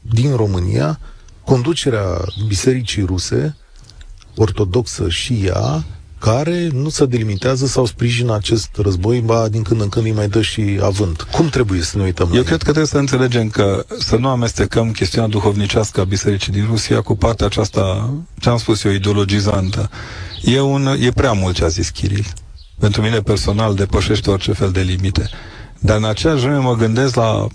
[0.00, 0.98] din România,
[1.44, 2.06] conducerea
[2.46, 3.56] bisericii ruse,
[4.36, 5.84] ortodoxă și ea,
[6.24, 10.28] care nu se delimitează sau sprijină acest război, ba din când în când îi mai
[10.28, 11.22] dă și avânt.
[11.22, 12.30] Cum trebuie să ne uităm?
[12.34, 16.66] Eu cred că trebuie să înțelegem că să nu amestecăm chestiunea duhovnicească a bisericii din
[16.66, 19.90] Rusia cu partea aceasta, ce am spus eu, ideologizantă.
[20.42, 22.26] E, un, e prea mult ce a zis Kiril.
[22.78, 25.28] Pentru mine personal depășește orice fel de limite.
[25.78, 27.46] Dar în aceeași vreme mă gândesc la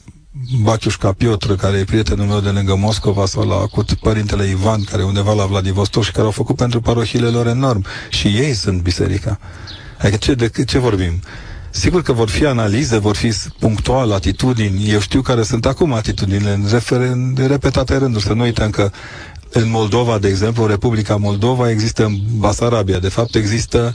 [0.62, 5.02] Baciușca Piotr, care e prietenul meu de lângă Moscova, sau la cu părintele Ivan, care
[5.02, 7.86] e undeva la Vladivostok și care au făcut pentru parohiile lor enorm.
[8.10, 9.39] Și ei sunt biserica.
[9.98, 11.22] Adică ce, de ce vorbim?
[11.70, 14.89] Sigur că vor fi analize, vor fi punctual atitudini.
[14.89, 18.24] Eu știu care sunt acum atitudinile în, refer- în repetate rânduri.
[18.24, 18.92] Să nu uităm că
[19.52, 23.00] în Moldova, de exemplu, Republica Moldova, există în Basarabia.
[23.00, 23.94] De fapt, există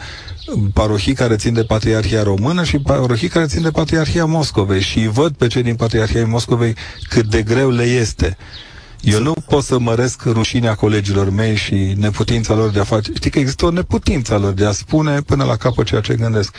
[0.73, 5.35] parohii care țin de Patriarhia Română și parohii care țin de Patriarhia Moscovei și văd
[5.35, 6.75] pe cei din Patriarhia Moscovei
[7.09, 8.37] cât de greu le este.
[9.01, 13.13] Eu nu pot să măresc rușinea colegilor mei și neputința lor de a face...
[13.15, 16.55] Știi că există o neputință lor de a spune până la capăt ceea ce gândesc.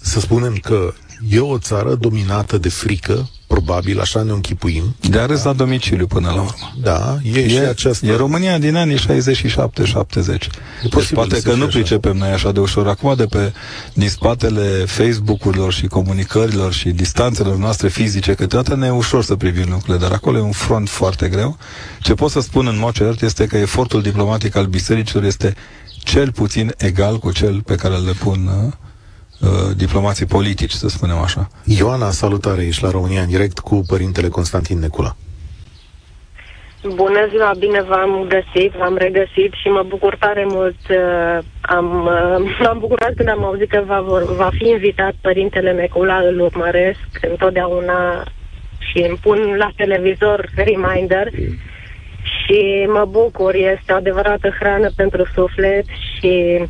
[0.00, 0.94] Să spunem că
[1.30, 4.94] e o țară dominată de frică, probabil, așa ne închipuim.
[5.00, 5.50] De arăs da?
[5.50, 6.72] la domiciliu până la urmă.
[6.82, 8.06] Da, e, e și aceasta.
[8.06, 9.00] E România din anii 67-70.
[10.24, 12.88] Deci poate că nu pricepem noi așa de ușor.
[12.88, 13.52] Acum de pe,
[13.92, 19.66] din spatele Facebook-urilor și comunicărilor și distanțelor noastre fizice, câteodată ne e ușor să privim
[19.70, 21.58] lucrurile, dar acolo e un front foarte greu.
[22.00, 25.54] Ce pot să spun în mod cert este că efortul diplomatic al bisericilor este
[25.98, 28.87] cel puțin egal cu cel pe care le pun uh, Uh,
[29.76, 31.48] diplomații politici, să spunem așa.
[31.64, 35.16] Ioana, salutare, ești la România în direct cu părintele Constantin Necula.
[36.94, 40.78] Bună ziua, bine v-am găsit, v-am regăsit și mă bucur tare mult.
[40.90, 44.00] Uh, am, uh, m-am bucurat când am auzit că va,
[44.36, 48.24] va fi invitat părintele Necula, îl urmăresc întotdeauna
[48.78, 51.30] și îmi pun la televizor reminder
[52.22, 56.64] și mă bucur, este o adevărată hrană pentru suflet și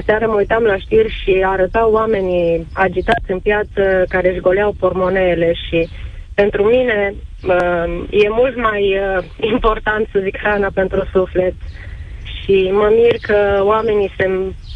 [0.00, 5.52] Aseară mă uitam la știri și arătau oamenii agitați în piață care își goleau pormoneele
[5.68, 5.88] și
[6.34, 7.14] pentru mine
[7.46, 11.54] uh, e mult mai uh, important să zic hrana pentru suflet.
[12.24, 14.24] Și mă mir că oamenii se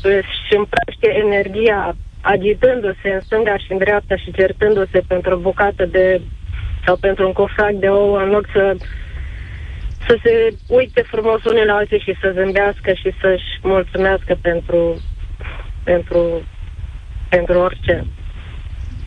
[0.02, 6.20] își împrăște energia agitându-se în stânga și în dreapta și certându-se pentru o bucată de
[6.85, 8.76] sau pentru un cofrac de ouă în loc să
[10.06, 15.00] să se uite frumos unii la alții și să zâmbească și să-și mulțumească pentru,
[15.84, 16.42] pentru,
[17.28, 18.04] pentru orice.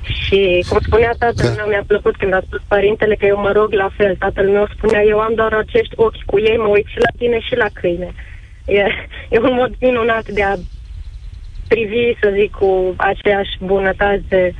[0.03, 3.73] Și cum spunea tatăl meu, mi-a plăcut când a spus părintele că eu mă rog
[3.73, 4.15] la fel.
[4.15, 7.39] Tatăl meu spunea, eu am doar acești ochi cu ei, mă uit și la tine
[7.39, 8.11] și la câine.
[8.65, 8.85] E,
[9.29, 10.55] e un mod minunat de a
[11.67, 14.55] privi, să zic, cu aceeași bunătate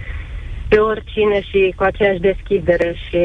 [0.69, 3.19] pe oricine și cu aceeași deschidere și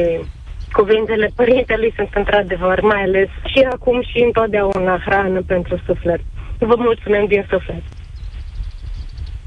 [0.79, 6.21] cuvintele părintelui sunt într-adevăr, mai ales și acum și întotdeauna hrană pentru suflet.
[6.59, 7.83] Vă mulțumim din suflet.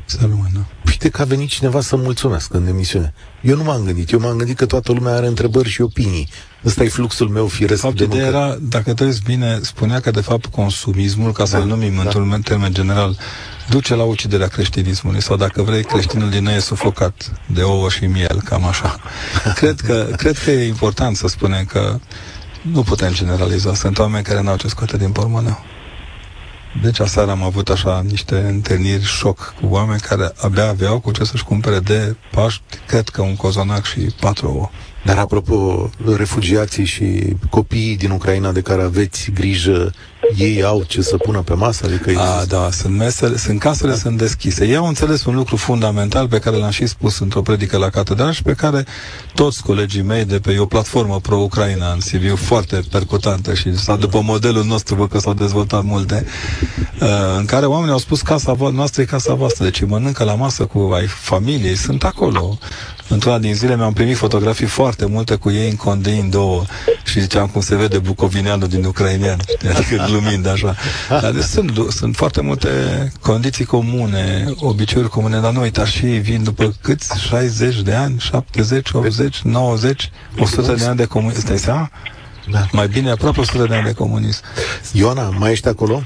[0.05, 0.61] Să rămână.
[0.87, 3.12] Uite că a venit cineva să mulțumesc în emisiune.
[3.40, 4.11] Eu nu m-am gândit.
[4.11, 6.29] Eu m-am gândit că toată lumea are întrebări și opinii.
[6.64, 10.21] Ăsta e fluxul meu firesc fapt, de era, dacă te uiți bine, spunea că de
[10.21, 12.03] fapt consumismul, ca să-l da, numim da.
[12.03, 13.16] într-un termen general,
[13.70, 18.06] duce la uciderea creștinismului sau dacă vrei, creștinul din noi e sufocat de ouă și
[18.06, 19.00] miel, cam așa.
[19.61, 21.98] cred, că, cred că e important să spunem că
[22.62, 23.74] nu putem generaliza.
[23.74, 25.64] Sunt oameni care n-au ce scoate din pormoneu.
[26.83, 31.24] Deci aseară am avut așa niște întâlniri șoc cu oameni care abia aveau cu ce
[31.24, 34.70] să-și cumpere de Paști, cred că un cozonac și patru ouă.
[35.04, 39.92] Dar apropo, refugiații și copiii din Ucraina de care aveți grijă,
[40.37, 41.87] ei au ce să pună pe masă?
[41.87, 43.97] Adică A, da, sunt mesele, sunt casele, da.
[43.97, 44.66] sunt deschise.
[44.66, 48.33] Ei au înțeles un lucru fundamental pe care l-am și spus într-o predică la catedral
[48.33, 48.85] și pe care
[49.35, 53.96] toți colegii mei de pe e o platformă pro-Ucraina în Sibiu foarte percutantă și s-a,
[53.96, 56.27] după modelul nostru, văd că s-au dezvoltat multe,
[57.00, 60.65] uh, în care oamenii au spus casa noastră e casa voastră, deci mănâncă la masă
[60.65, 62.59] cu ai familiei, sunt acolo.
[63.09, 66.65] Într-una din zile mi-am primit fotografii foarte multe cu ei în condein două
[67.04, 69.38] și ziceam cum se vede bucovineanul din ucrainean,
[69.75, 70.75] adică glumind așa.
[71.08, 72.68] Dar deci sunt, sunt foarte multe
[73.21, 77.21] condiții comune, obiceiuri comune, dar nu uitați și ei vin după câți?
[77.21, 81.40] 60 de ani, 70, 80, 90, 100 de ani de comunism.
[81.40, 81.90] Stai seama?
[82.50, 82.66] Da.
[82.73, 84.42] Mai bine aproape 100 de ani de comunism.
[84.92, 86.02] Ioana, mai ești acolo?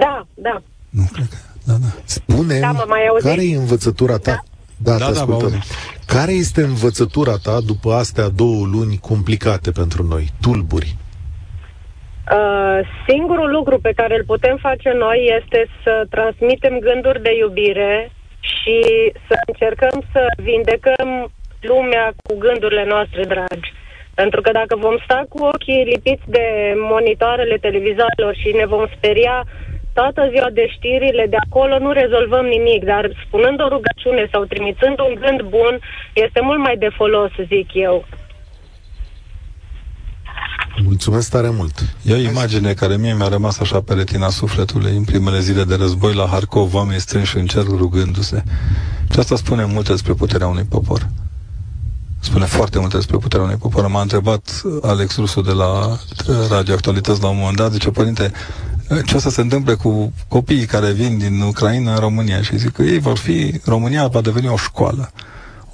[0.00, 0.62] Da, da.
[0.90, 1.36] Nu cred că...
[1.64, 1.86] Da, da.
[2.04, 3.26] Spune Da, mă mai auziți?
[3.28, 4.44] care e învățătura ta?
[4.76, 5.42] Da, Da, te da, vă ascultăm.
[5.44, 5.62] auzim.
[6.06, 10.96] care este învățătura ta după astea două luni complicate pentru noi, tulburi?
[12.32, 18.10] Uh, singurul lucru pe care îl putem face noi este să transmitem gânduri de iubire
[18.40, 18.78] și
[19.28, 23.72] să încercăm să vindecăm lumea cu gândurile noastre dragi.
[24.14, 29.44] Pentru că dacă vom sta cu ochii lipiți de monitoarele televizoarelor și ne vom speria
[29.94, 34.98] toată ziua de știrile de acolo, nu rezolvăm nimic, dar spunând o rugăciune sau trimițând
[35.00, 35.78] un gând bun,
[36.12, 38.04] este mult mai de folos, zic eu.
[40.84, 41.94] Mulțumesc tare mult.
[42.02, 45.74] E o imagine care mie mi-a rămas așa pe retina sufletului în primele zile de
[45.74, 48.44] război la Harkov, oameni strânși în cer rugându-se.
[49.12, 51.08] Și asta spune multe despre puterea unui popor.
[52.20, 53.86] Spune foarte multe despre puterea unui popor.
[53.86, 55.98] M-a întrebat Alex Rusu de la
[56.48, 58.32] Radio Actualități la un moment dat, zice, părinte,
[59.06, 62.42] ce o să se întâmple cu copiii care vin din Ucraina în România?
[62.42, 65.10] Și zic că ei vor fi, România va deveni o școală.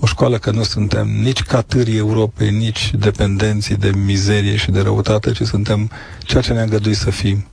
[0.05, 5.33] O școală că nu suntem nici catârii Europei, nici dependenții de mizerie și de răutate,
[5.33, 7.47] ci suntem ceea ce ne-a îngăduit să fim.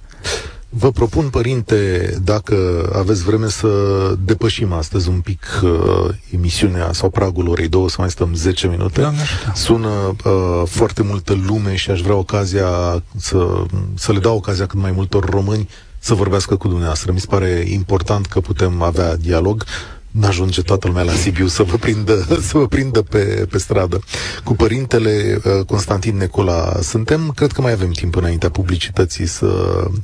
[0.69, 2.55] Vă propun, părinte, dacă
[2.95, 3.67] aveți vreme să
[4.25, 5.69] depășim astăzi un pic uh,
[6.33, 9.01] emisiunea sau pragul orei două, să mai stăm 10 minute.
[9.01, 9.51] Doamne ajută.
[9.55, 12.69] Sună uh, foarte multă lume și aș vrea ocazia
[13.17, 13.63] să,
[13.95, 15.69] să le dau ocazia cât mai multor români
[15.99, 17.11] să vorbească cu dumneavoastră.
[17.11, 19.63] Mi se pare important că putem avea dialog.
[20.11, 22.15] N-ajunge toată lumea la Sibiu să vă prindă,
[22.49, 23.99] să vă prindă pe, pe stradă.
[24.43, 29.47] Cu părintele uh, Constantin Necola suntem, cred că mai avem timp înaintea publicității să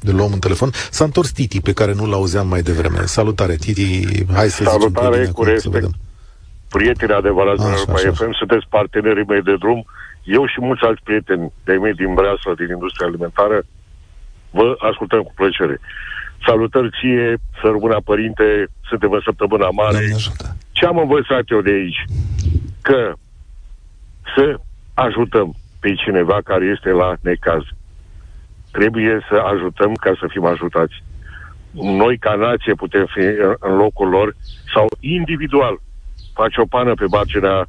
[0.02, 0.70] le luăm un telefon.
[0.92, 3.06] S-a întors Titi, pe care nu l-auzeam mai devreme.
[3.06, 5.74] Salutare, Titi, hai să zicem Salutare, pe bine cu acum, să respect.
[5.74, 5.94] vedem.
[6.70, 8.12] Prieteni adevărați Așa, de Europa așa.
[8.12, 9.86] FM, sunteți partenerii mei de drum.
[10.24, 13.58] Eu și mulți alți prieteni de-ai mei din Breasla, din industria alimentară,
[14.50, 15.80] vă ascultăm cu plăcere.
[16.46, 19.98] Salutări ție, să rămână părinte, suntem în săptămâna mare.
[19.98, 20.56] Doamne ajută.
[20.72, 22.04] Ce am învățat eu de aici?
[22.82, 23.14] Că
[24.36, 24.60] să
[24.94, 27.64] ajutăm pe cineva care este la necaz.
[28.72, 31.04] Trebuie să ajutăm ca să fim ajutați.
[31.72, 34.36] Noi, ca nație, putem fi în- în locul lor
[34.74, 35.80] sau individual.
[36.34, 37.66] Faci o pană pe marginea uh,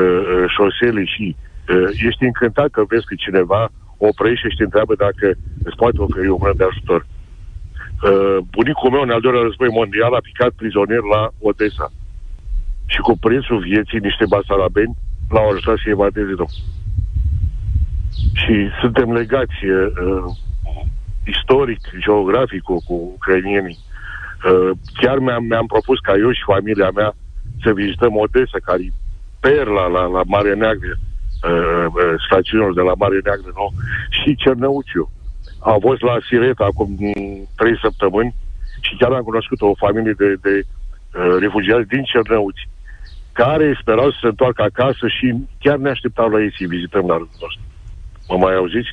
[0.00, 5.26] uh, șoselei și uh, ești încântat că vezi că cineva oprește și te întreabă dacă
[5.64, 7.06] îți poate oferi o mână de ajutor.
[8.08, 11.92] Uh, bunicul meu, în al doilea război mondial, a picat prizonier la Odessa
[12.86, 14.96] și cu prețul vieții niște basarabeni
[15.30, 16.52] l-au ajutat să evadeze dom.
[18.40, 20.24] Și suntem legați uh,
[21.26, 23.78] istoric, geografic cu, cu ucrainienii.
[24.48, 24.70] Uh,
[25.00, 27.14] chiar mi-am, mi-am propus ca eu și familia mea
[27.62, 28.92] să vizităm Odessa, care e
[29.40, 33.66] perla la, la Marea Neagră, uh, uh, stațiunul de la Marea Neagră, nu?
[34.18, 35.10] Și Cernăuțiu.
[35.60, 38.34] Am fost la Sireta acum mm, trei săptămâni
[38.80, 42.68] și chiar am cunoscut o familie de, de uh, refugiați din Cernăuți
[43.32, 45.26] care sperau să se întoarcă acasă și
[45.58, 47.62] chiar ne așteptau la ei să-i vizităm la rândul nostru.
[48.28, 48.90] Mă mai auziți?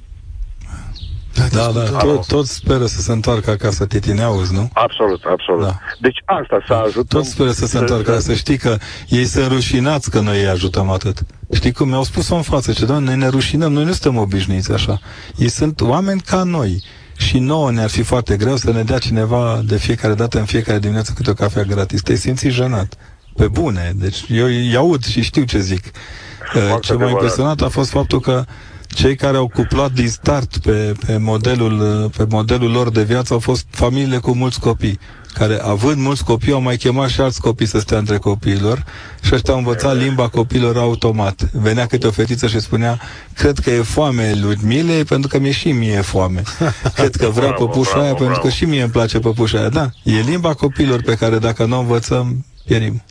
[1.52, 4.70] Da, da, tot, toți speră să se întoarcă acasă, Titi, ne auzi, nu?
[4.74, 5.62] Absolut, absolut.
[5.62, 5.68] Da.
[5.68, 5.80] Da.
[6.00, 7.20] Deci asta să ajutăm.
[7.20, 8.78] Toți speră să se întoarcă, să știi că
[9.08, 11.18] ei sunt rușinați că noi îi ajutăm atât.
[11.54, 14.72] Știi cum mi-au spus-o în față, ce doamne, noi ne rușinăm, noi nu suntem obișnuiți
[14.72, 15.00] așa.
[15.36, 16.84] Ei sunt oameni ca noi.
[17.18, 20.80] Și nouă ne-ar fi foarte greu să ne dea cineva de fiecare dată, în fiecare
[20.80, 22.02] dimineață, câte o cafea gratis.
[22.02, 22.94] Te-ai simțit jenat.
[23.36, 23.92] Pe bune.
[23.96, 25.86] Deci eu îi aud și știu ce zic.
[25.86, 25.92] Uh,
[26.52, 27.10] Ce m-a adevărat.
[27.10, 28.46] impresionat a fost faptul că
[28.98, 33.34] cei care au cuplat din start pe, pe, modelul, uh, pe modelul lor de viață
[33.34, 35.00] au fost familiile cu mulți copii
[35.34, 38.84] care, având mulți copii, au mai chemat și alți copii să stea între copiilor
[39.24, 41.50] și ăștia au învățat limba copiilor automat.
[41.52, 43.00] Venea câte o fetiță și spunea,
[43.34, 46.42] cred că e foame Ludmilei pentru că mi-e și mie foame.
[46.96, 48.56] Cred că vrea Bravo, păpușa bravo, aia pentru că bravo.
[48.56, 49.70] și mie îmi place păpușa aia.
[49.70, 53.04] Da, e limba copiilor pe care dacă nu o învățăm, pierim.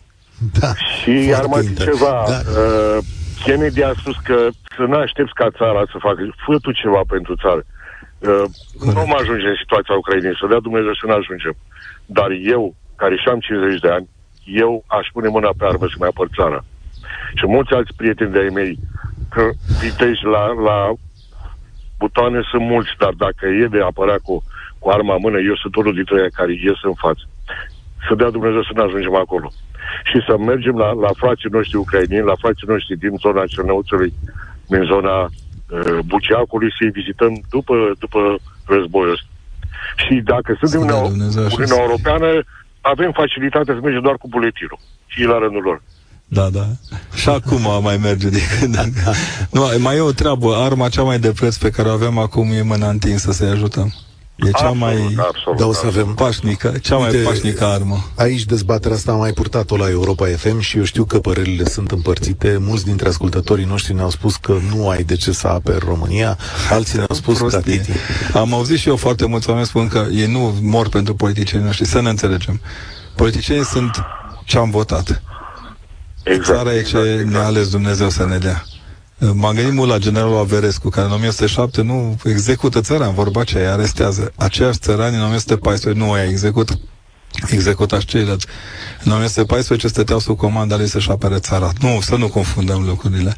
[0.61, 0.73] Da.
[1.03, 2.25] Și iar mai zic inter- ceva.
[2.29, 2.43] Da.
[2.51, 3.05] Uh,
[3.47, 7.35] Kennedy a spus că să nu aștepți ca țara să facă, fă tu ceva pentru
[7.43, 7.63] țară.
[8.19, 8.47] Uh,
[8.87, 11.55] nu vom ajunge în situația Ucrainei, să dea Dumnezeu să ne ajungem.
[12.07, 14.09] Dar eu, care și am 50 de ani,
[14.45, 16.61] eu aș pune mâna pe armă să-mi apăr țara.
[17.39, 18.79] Și mulți alți prieteni de-ai mei,
[19.35, 19.45] că
[19.81, 20.79] viteji la, la
[21.99, 24.35] butoane sunt mulți, dar dacă e de apărea cu,
[24.79, 27.25] cu arma în mână, eu sunt unul dintre ei care ies în față.
[28.09, 29.49] Să dea Dumnezeu să ne ajungem acolo.
[30.11, 34.13] Și să mergem la, la frații noștri ucrainieni, la frații noștri din zona Cernăuțului,
[34.67, 38.21] din zona uh, Buceacului, să-i vizităm după, după
[38.67, 39.29] războiul ăsta.
[39.97, 41.21] Și dacă suntem în
[41.57, 42.45] Uniunea Europeană,
[42.81, 44.79] avem facilitate să mergem doar cu buletinul.
[45.07, 45.83] Și la rândul lor.
[46.29, 46.67] Da, da.
[47.15, 48.75] Și acum mai merge de când
[49.55, 50.55] Nu, mai e o treabă.
[50.55, 53.95] Arma cea mai de preț pe care o avem acum e mâna întinsă să-i ajutăm.
[54.37, 58.05] E cea absolut, mai absolut, Da, o să avem pașnică, cea mai Uite, pașnică armă.
[58.15, 61.91] Aici dezbaterea asta am mai purtat-o la Europa FM și eu știu că părerile sunt
[61.91, 62.57] împărțite.
[62.61, 66.39] Mulți dintre ascultătorii noștri ne-au spus că nu ai de ce să aperi România,
[66.71, 67.85] alții ne-au spus că Prostie.
[68.33, 71.87] Am auzit și eu foarte mulți oameni spun că ei nu mor pentru politicienii noștri.
[71.87, 72.61] Să ne înțelegem.
[73.15, 74.05] Politicienii sunt
[74.45, 75.23] ce am votat.
[76.23, 77.47] Exact, Țara e ce exact, ne-a exact.
[77.47, 78.65] ales Dumnezeu să ne dea.
[79.19, 83.63] M-am gândit mult la generalul Averescu, care în 1907 nu execută țara, în vorba aceea,
[83.63, 84.33] îi arestează.
[84.37, 86.81] Aceiași țărani în 1914 nu îi execută.
[87.51, 88.47] Executa și ceilalți.
[89.05, 91.73] În 1914 stăteau sub comanda lui să-și apere țara.
[91.81, 93.37] Nu, să nu confundăm lucrurile.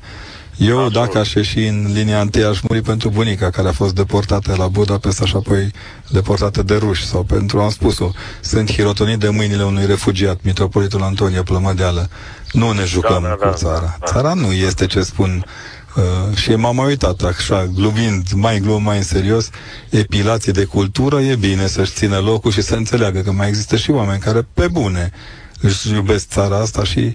[0.59, 0.93] Eu, Absolut.
[0.93, 4.69] dacă aș ieși în linia întâi, aș muri pentru bunica care a fost deportată la
[4.69, 5.71] Budapesta și apoi
[6.09, 7.07] deportată de ruși.
[7.07, 12.09] Sau pentru, am spus-o, sunt hirotonit de mâinile unui refugiat, mitropolitul Antonie Plămădeală.
[12.53, 13.81] Nu ne jucăm Da, da, cu da, țara.
[13.81, 14.07] da, da.
[14.07, 15.45] Țara nu este ce spun
[15.97, 19.51] Uh, și m-am mai uitat așa, glumind, mai glum, mai în serios,
[19.91, 23.91] epilație de cultură, e bine să-și țină locul și să înțeleagă că mai există și
[23.91, 25.11] oameni care, pe bune,
[25.61, 27.13] își iubesc țara asta și uh,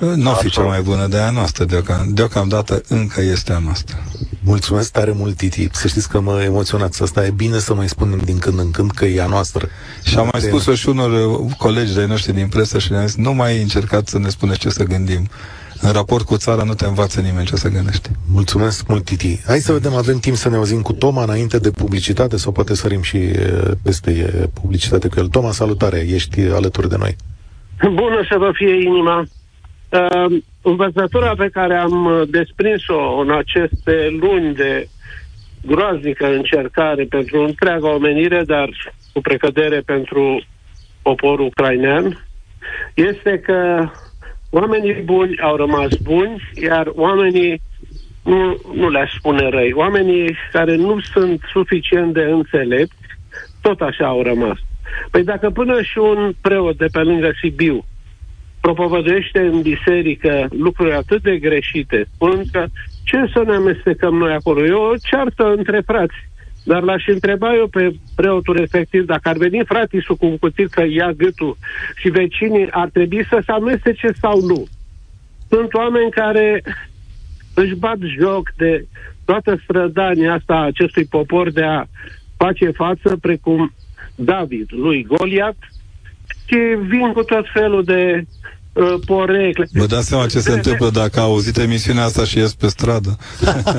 [0.00, 3.96] nu o fi cea mai bună de a noastră deocam, deocamdată încă este a noastră.
[4.42, 5.68] Mulțumesc tare mult, Titi.
[5.72, 7.02] Să știți că mă emoționați.
[7.02, 9.68] Asta e bine să mai spunem din când în când că e a noastră.
[10.04, 13.16] Și am mai spus-o și unor uh, colegi de noștri din presă și le-am zis,
[13.16, 15.28] nu mai încercați să ne spuneți ce să gândim.
[15.80, 18.10] În raport cu țara nu te învață nimeni ce să gândești.
[18.32, 19.40] Mulțumesc mult, Titi.
[19.46, 22.74] Hai să vedem, avem timp să ne auzim cu Toma înainte de publicitate sau poate
[22.74, 25.28] sărim și e, peste e, publicitate cu el.
[25.28, 27.16] Toma, salutare, ești alături de noi.
[27.82, 29.26] Bună să vă fie inima!
[29.90, 34.88] Uh, învățătura pe care am uh, desprins-o în aceste luni de
[35.66, 38.68] groaznică încercare pentru întreaga omenire, dar
[39.12, 40.42] cu precădere pentru
[41.02, 42.26] poporul ucrainean,
[42.94, 43.88] este că
[44.50, 47.62] oamenii buni au rămas buni, iar oamenii
[48.24, 52.96] nu, nu le-aș spune răi, oamenii care nu sunt suficient de înțelepți,
[53.60, 54.58] tot așa au rămas.
[55.10, 57.84] Păi dacă până și un preot de pe lângă Sibiu
[58.60, 62.66] propovăduiește în biserică lucruri atât de greșite, spunând că
[63.04, 64.64] ce să ne amestecăm noi acolo?
[64.64, 66.14] E o ceartă între frați.
[66.64, 70.84] Dar l-aș întreba eu pe preotul respectiv, dacă ar veni fratisul cu un cuțit că
[70.88, 71.56] ia gâtul
[71.96, 74.66] și vecinii ar trebui să se amestece sau nu.
[75.48, 76.62] Sunt oameni care
[77.54, 78.86] își bat joc de
[79.24, 81.84] toată strădania asta a acestui popor de a
[82.36, 83.72] face față, precum
[84.14, 85.56] David lui Goliat,
[86.46, 86.56] și
[86.88, 88.24] vin cu tot felul de
[88.72, 89.66] uh, porecle.
[89.72, 93.16] Vă dați seama ce se întâmplă dacă auzit emisiunea asta și ies pe stradă?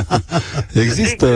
[0.85, 1.27] Există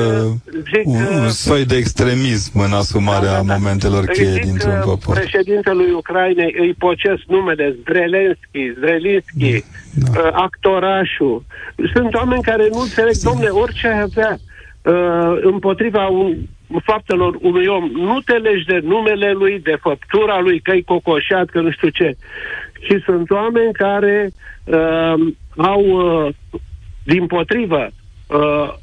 [0.73, 3.53] zic, un, un uh, soi de extremism în asumarea Da, da, da.
[3.53, 5.15] momentelor Îi cheie zic, dintr-un uh, popor.
[5.15, 9.63] Președintelui Ucrainei îi pocesc numele Zdrelenski, Zdrelinski,
[9.93, 10.19] Da.
[10.21, 11.43] uh, actorașul.
[11.93, 14.37] Sunt oameni care nu înțeleg, domne, orice ai avea
[14.81, 16.35] uh, împotriva un,
[16.83, 21.61] faptelor unui om, nu te legi de numele lui, de făptura lui, că-i cocoșat, că
[21.61, 22.17] nu știu ce.
[22.79, 24.31] Și sunt oameni care
[24.63, 25.13] uh,
[25.55, 26.33] au, uh,
[27.03, 27.89] din potrivă,
[28.27, 28.73] uh,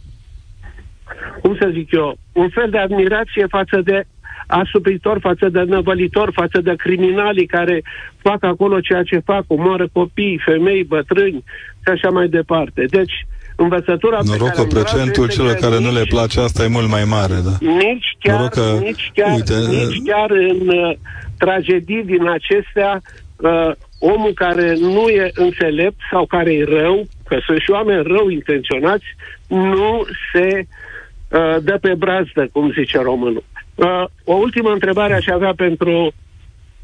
[1.43, 4.05] cum să zic eu, un fel de admirație față de
[4.47, 7.83] asupritor, față de năvălitor, față de criminalii care
[8.19, 11.45] fac acolo ceea ce fac, omoară copii, femei, bătrâni
[11.83, 12.85] și așa mai departe.
[12.85, 13.27] Deci,
[13.57, 16.09] învățătura pe Noroc care că am luat procentul este celor că care nu le nici-
[16.09, 17.67] place asta e mult mai mare, da.
[17.67, 20.95] nici chiar, Noroc că- nici chiar, uite, nici uh, chiar în uh,
[21.39, 23.01] tragedii din acestea,
[23.37, 28.29] uh, omul care nu e înțelept sau care e rău, că sunt și oameni rău
[28.29, 29.05] intenționați,
[29.47, 30.67] nu se
[31.29, 33.45] uh, dă pe brazdă, cum zice românul.
[33.75, 36.13] Uh, o ultimă întrebare aș avea pentru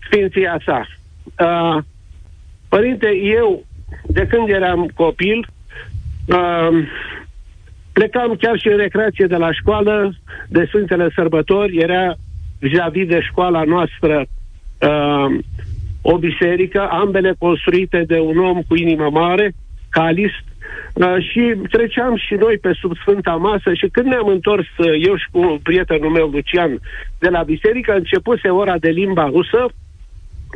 [0.06, 0.86] Sfinția sa.
[1.38, 1.82] Uh,
[2.68, 3.64] părinte, eu,
[4.06, 5.46] de când eram copil,
[6.28, 6.86] uh,
[7.92, 10.14] plecam chiar și în recreație de la școală,
[10.48, 12.14] de Sfintele Sărbători, era
[12.58, 14.26] vis-a-vis de școala noastră
[14.80, 15.38] uh,
[16.02, 19.54] o biserică, ambele construite de un om cu inimă mare,
[19.90, 20.44] calist,
[20.98, 25.16] Uh, și treceam și noi pe sub Sfânta Masă și când ne-am întors, uh, eu
[25.16, 26.80] și cu prietenul meu, Lucian,
[27.18, 29.66] de la biserică, începuse ora de limba rusă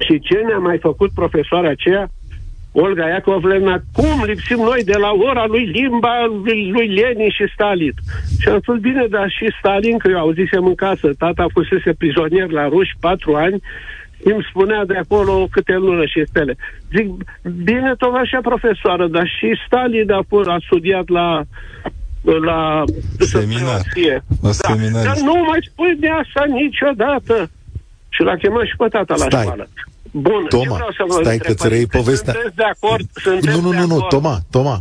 [0.07, 2.11] și ce ne-a mai făcut profesoara aceea?
[2.73, 7.95] Olga Iacovlevna, cum lipsim noi de la ora lui limba lui, lui Lenin și Stalin?
[8.41, 12.51] Și am spus, bine, dar și Stalin, că eu auzisem în casă, tata fusese prizonier
[12.51, 13.63] la ruși patru ani,
[14.25, 16.57] îmi spunea de acolo câte lună și stele.
[16.97, 17.07] Zic,
[17.65, 21.43] bine, tot așa profesoară, dar și Stalin a, fost, a studiat la
[22.23, 22.85] la
[23.19, 23.81] seminar.
[24.41, 24.51] Da.
[24.51, 25.05] seminar.
[25.05, 27.51] Dar nu mai spui de asta niciodată.
[28.09, 29.43] Și l-a chemat și pe tata la Stai.
[29.43, 29.69] școală.
[30.13, 30.79] Bun, Toma,
[31.21, 32.33] stai că îți reiei povestea.
[32.33, 33.09] Sunteți de acord?
[33.15, 34.09] Sunteți Nu, nu, de nu, nu, acord?
[34.09, 34.81] Toma, Toma,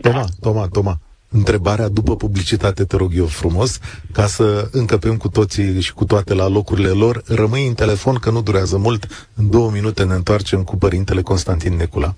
[0.00, 0.98] Toma, Toma, Toma.
[1.28, 3.78] Întrebarea după publicitate, te rog eu frumos,
[4.12, 7.22] ca să încăpem cu toții și cu toate la locurile lor.
[7.26, 9.28] Rămâi în telefon, că nu durează mult.
[9.34, 12.14] În două minute ne întoarcem cu părintele Constantin Necula.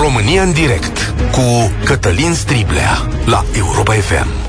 [0.00, 4.45] România în direct cu Cătălin Striblea la Europa FM.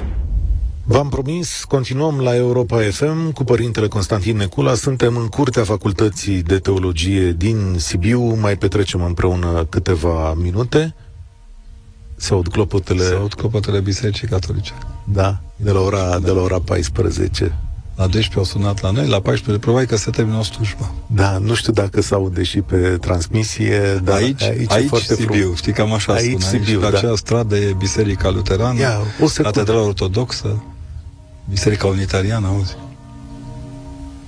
[0.89, 4.73] V-am promis, continuăm la Europa FM cu părintele Constantin Necula.
[4.73, 8.21] Suntem în curtea Facultății de Teologie din Sibiu.
[8.35, 10.95] Mai petrecem împreună câteva minute.
[12.15, 13.03] Se aud clopotele...
[13.03, 14.71] Se aud clopotele Bisericii Catolice.
[15.03, 17.55] Da, de la ora, de la ora 14.
[17.95, 20.91] La 12 au sunat la noi, la 14 probabil că se termină o slujbă.
[21.07, 25.13] Da, nu știu dacă se aude și pe transmisie, dar aici, aici, aici e foarte
[25.15, 25.57] Sibiu, frumos.
[25.57, 26.63] știi, cam așa Aici spune.
[26.63, 26.97] Sibiu, aici, da.
[26.97, 29.51] acea stradă e Biserica Luterană, Ia, o secundă.
[29.51, 30.63] Catedrala Ortodoxă,
[31.49, 32.75] Biserica Unitariană, auzi?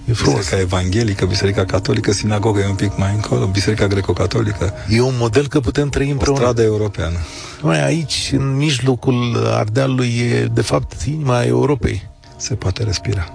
[0.06, 0.40] E frumos.
[0.40, 5.48] Biserica Evanghelică, Biserica Catolică, Sinagoga e un pic mai încolo, Biserica Greco-Catolică, E un model
[5.48, 6.40] că putem trăi o împreună.
[6.40, 7.18] stradă europeană.
[7.64, 12.10] Noi aici, în mijlocul Ardealului, e de fapt inima Europei.
[12.38, 13.28] Se poate respira.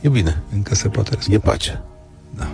[0.00, 1.36] E bine, Încă se poate respira.
[1.36, 1.82] e pace.
[2.36, 2.48] Da.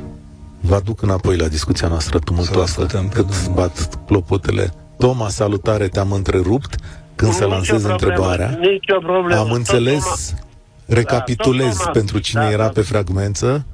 [0.60, 3.52] Vă aduc înapoi la discuția noastră tumultoasă, Să ascultăm pe cât Domnul.
[3.54, 4.72] bat clopotele.
[4.98, 6.76] Toma, salutare, te-am întrerupt
[7.16, 8.58] când se Nicio lansez problemă, întrebarea.
[8.60, 9.40] Nicio problemă.
[9.40, 10.34] Am înțeles,
[10.86, 12.68] recapitulez Da, tot pentru cine da, era da.
[12.68, 13.66] pe fragmență,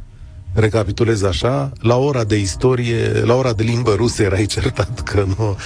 [0.54, 5.56] recapitulez așa, la ora de istorie, la ora de limbă rusă erai certat că nu,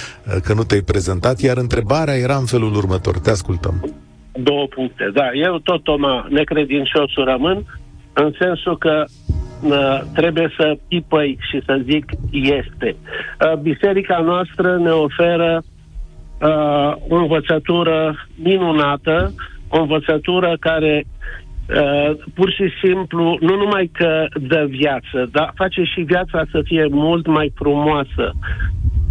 [0.43, 3.19] că nu te-ai prezentat, iar întrebarea era în felul următor.
[3.19, 3.89] Te ascultăm.
[4.31, 5.11] Două puncte.
[5.13, 7.65] Da, eu tot, Toma, necredinciosul rămân,
[8.13, 9.03] în sensul că
[9.61, 12.95] uh, trebuie să pipăi și să zic este.
[12.95, 15.63] Uh, biserica noastră ne oferă
[16.45, 19.33] uh, o învățătură minunată,
[19.67, 26.01] o învățătură care uh, pur și simplu nu numai că dă viață, dar face și
[26.01, 28.31] viața să fie mult mai frumoasă,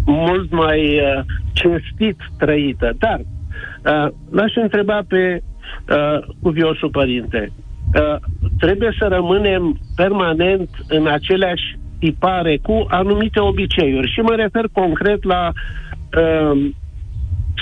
[0.06, 1.20] mult mai uh,
[1.52, 2.92] cinstit trăită.
[2.98, 7.52] Dar uh, l-aș întreba pe uh, cuviosul părinte.
[7.94, 8.16] Uh,
[8.58, 15.52] trebuie să rămânem permanent în aceleași tipare cu anumite obiceiuri și mă refer concret la
[15.52, 16.70] uh,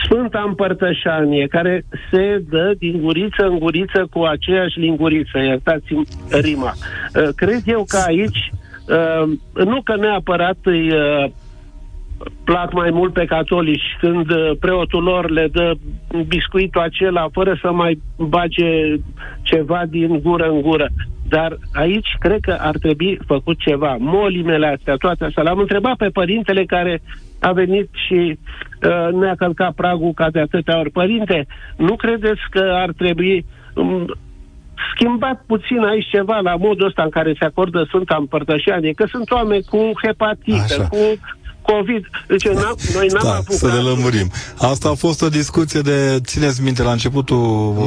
[0.05, 6.73] Sfânta Împărtășanie, care se dă din guriță în guriță cu aceeași linguriță, iertați-mi rima.
[6.73, 8.53] Uh, Cred eu că aici,
[8.89, 11.31] uh, nu că neapărat îi uh,
[12.45, 15.73] plac mai mult pe catolici când uh, preotul lor le dă
[16.27, 18.97] biscuitul acela fără să mai bage
[19.43, 20.89] ceva din gură în gură.
[21.29, 23.97] Dar aici cred că ar trebui făcut ceva.
[23.99, 25.43] Molimele astea, toate astea.
[25.43, 27.03] L-am întrebat pe părintele care
[27.43, 30.91] a venit și uh, ne-a călcat pragul ca de atâtea ori.
[30.91, 34.15] Părinte, nu credeți că ar trebui um,
[34.95, 39.31] schimbat puțin aici ceva la modul ăsta în care se acordă Sfânta Împărtășanie, că sunt
[39.31, 40.89] oameni cu hepatită, Așa.
[40.89, 40.99] cu
[41.75, 42.05] COVID.
[42.29, 43.53] Deci n-am, noi n-am Da, apucat.
[43.57, 44.31] să ne lămurim.
[44.59, 47.39] Asta a fost o discuție de, țineți minte, la începutul...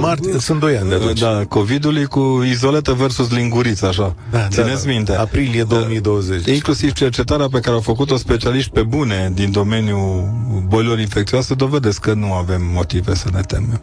[0.02, 1.20] Martie, sunt doi ani de atunci.
[1.20, 4.16] Da, COVID-ului cu izoletă versus linguriță, așa.
[4.32, 4.96] Da, Țineți da, da.
[4.96, 5.16] minte.
[5.16, 6.46] Aprilie 2020.
[6.48, 10.24] Inclusiv cercetarea pe care au făcut-o specialiști pe bune din domeniul
[10.68, 13.82] bolilor infecțioase dovedesc că nu avem motive să ne temem.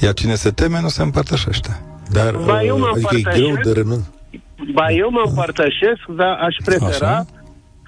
[0.00, 1.80] Iar cine se teme nu se împărtășește.
[2.10, 3.74] Dar Ba, eu mă uh, adică e greu împărtășesc.
[3.74, 4.02] de renunț.
[4.74, 7.26] Ba, eu mă împărtășesc, dar aș prefera Așa.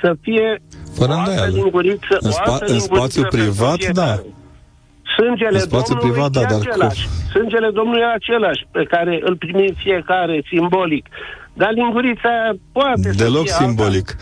[0.01, 0.63] să fie
[0.95, 1.55] Fără o altă îndoială.
[1.55, 4.01] linguriță, În o spa- altă în linguriță spațiu pentru privat, fiecare.
[4.07, 4.23] da.
[5.17, 7.09] Sângele În spațiu Domnului privat, da, e dar cu- același.
[7.35, 11.05] Sângele Domnului e același, pe care îl primim fiecare, simbolic.
[11.61, 12.33] Dar lingurița
[12.73, 13.65] poate să Deloc fie alta.
[13.65, 14.17] simbolic.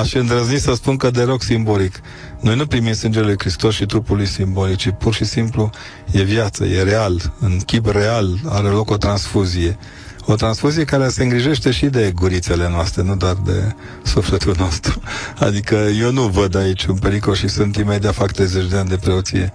[0.00, 1.94] Aș îndrăzni să spun că deloc simbolic.
[2.40, 5.70] Noi nu primim sângele lui Hristos și trupul lui simbolic, ci pur și simplu
[6.12, 9.78] e viață, e real, în chip real are loc o transfuzie.
[10.26, 15.02] O transfuzie care se îngrijește și de gurițele noastre, nu doar de sufletul nostru.
[15.38, 18.96] Adică eu nu văd aici un pericol și sunt imediat fac 30 de ani de
[18.96, 19.52] preoție.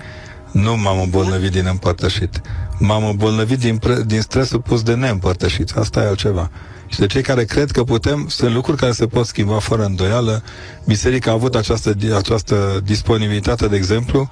[0.52, 2.42] Nu m-am îmbolnăvit din împărtășit.
[2.80, 5.72] M-am îmbolnăvit din, pre- din stresul pus de neîmpărtășit.
[5.72, 6.52] Asta e altceva.
[6.88, 10.44] Și de cei care cred că putem, sunt lucruri care se pot schimba fără îndoială.
[10.86, 14.30] Biserica a avut această, această disponibilitate, de exemplu,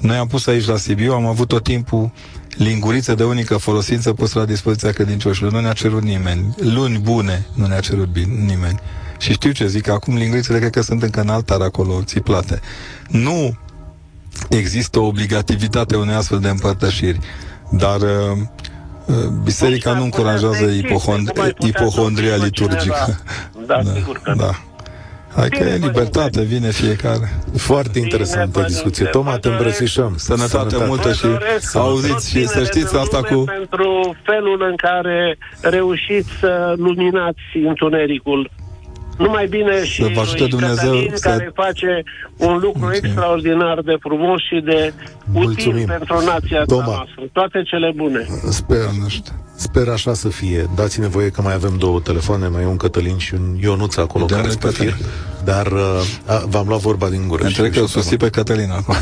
[0.00, 2.10] Noi am pus aici la Sibiu, am avut tot timpul
[2.56, 5.52] lingurițe de unică folosință pusă la dispoziția credincioșilor.
[5.52, 6.54] Nu ne-a cerut nimeni.
[6.56, 8.78] Luni bune nu ne-a cerut bine, nimeni.
[9.18, 12.60] Și știu ce zic, acum lingurițele cred că sunt încă în altar acolo, țiplate.
[13.08, 13.58] Nu
[14.48, 17.18] există o obligativitate unei astfel de împărtășiri,
[17.70, 18.38] dar uh,
[19.06, 23.20] uh biserica nu încurajează ipohond- ipohondria liturgică.
[23.66, 24.67] Da, da, sigur că da.
[25.38, 27.28] Hai că e libertate, vine fiecare.
[27.56, 29.04] Foarte interesantă discuție.
[29.04, 30.14] Toma, te îmbrățișăm.
[30.16, 30.84] Sănătate, Sănătate.
[30.86, 31.26] multă și
[31.74, 33.44] auziți și să știți asta cu...
[33.44, 38.50] Pentru felul în care reușiți să luminați întunericul
[39.18, 41.28] numai bine și să vă ajute Dumnezeu Cătălin, să...
[41.28, 42.02] care face
[42.36, 43.04] un lucru Mulțumim.
[43.04, 44.92] extraordinar de frumos și de
[45.32, 45.74] Mulțumim.
[45.74, 46.84] util pentru nația Toma.
[46.84, 47.22] noastră.
[47.32, 48.26] Toate cele bune.
[48.50, 48.88] Sper,
[49.54, 50.70] sper așa să fie.
[50.74, 54.24] Dați-ne voie că mai avem două telefoane, mai e un Cătălin și un Ionuț acolo
[54.24, 54.94] de care pe fir.
[55.44, 55.80] Dar uh,
[56.26, 57.44] a, v-am luat vorba din gură.
[57.44, 58.94] Înțeleg că o pe Cătălin acum.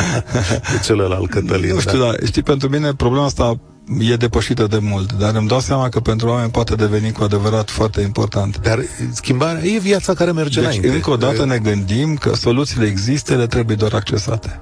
[0.72, 1.72] pe celălalt Cătălin.
[1.72, 2.04] Nu știu, da.
[2.04, 3.60] dar știi, pentru mine problema asta
[3.98, 7.70] e depășită de mult, dar îmi dau seama că pentru oameni poate deveni cu adevărat
[7.70, 8.60] foarte important.
[8.60, 8.78] Dar
[9.12, 10.88] schimbarea e viața care merge deci, înainte.
[10.88, 14.60] încă o dată ne gândim că soluțiile există, le trebuie doar accesate.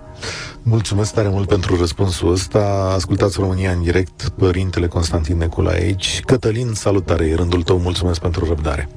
[0.62, 2.92] Mulțumesc tare mult pentru răspunsul ăsta.
[2.94, 6.20] Ascultați România în direct, Părintele Constantin Necula aici.
[6.20, 8.88] Cătălin, salutare, e rândul tău, mulțumesc pentru răbdare.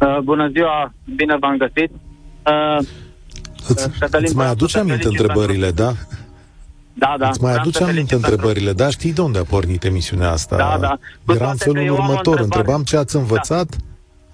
[0.00, 1.90] Uh, bună ziua, bine v-am găsit.
[2.46, 2.86] Uh,
[3.68, 5.92] îți, Cătălin, îți mai aduce aminte întrebările, da?
[6.98, 7.28] Da, da.
[7.28, 8.88] Îți mai aduce aminte întrebările, da?
[8.90, 10.56] Știi de unde a pornit emisiunea asta?
[10.56, 10.98] Da, da.
[11.24, 13.76] Cu Era în felul următor, întrebam ce ați învățat.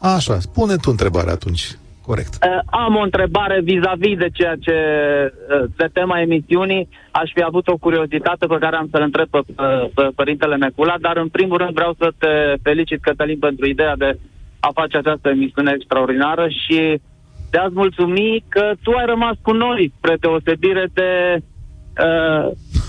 [0.01, 0.15] Da.
[0.15, 1.77] Așa, spune tu întrebarea atunci.
[2.07, 2.33] Corect.
[2.35, 6.89] Uh, am o întrebare vis-a-vis de ceea ce, uh, de tema emisiunii.
[7.11, 10.95] Aș fi avut o curiozitate pe care am să-l întreb pe, pe, pe Părintele Mecula,
[11.01, 14.19] dar în primul rând vreau să te felicit, Cătălin, pentru ideea de
[14.61, 17.01] a face această emisiune extraordinară și
[17.51, 21.09] de a-ți mulțumi că tu ai rămas cu noi, spre deosebire de
[21.39, 21.54] Uh,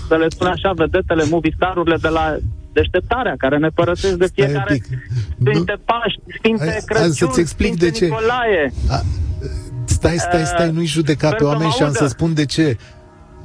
[0.08, 2.36] să le spun așa, vedetele, movie starurile de la
[2.72, 4.80] deșteptarea, care ne părăsesc de fiecare
[5.40, 8.04] Sfinte Paști, Sfinte Crăciun, să-ți explic Sfinte de ce.
[8.04, 8.72] Nicolae.
[8.90, 9.00] A,
[9.84, 12.76] stai, stai, stai, nu-i judeca pe oameni și am să spun de ce.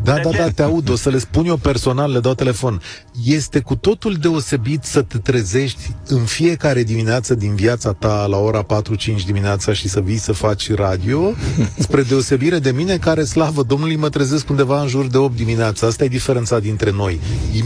[0.04, 2.82] Da, da, da, te aud, o să le spun eu personal, le dau telefon.
[3.26, 8.66] Este cu totul deosebit să te trezești în fiecare dimineață din viața ta la ora
[8.66, 11.34] 4-5 dimineața și să vii să faci radio,
[11.78, 15.88] spre deosebire de mine care, slavă Domnului, mă trezesc undeva în jur de 8 dimineața.
[15.88, 17.20] Asta e diferența dintre noi.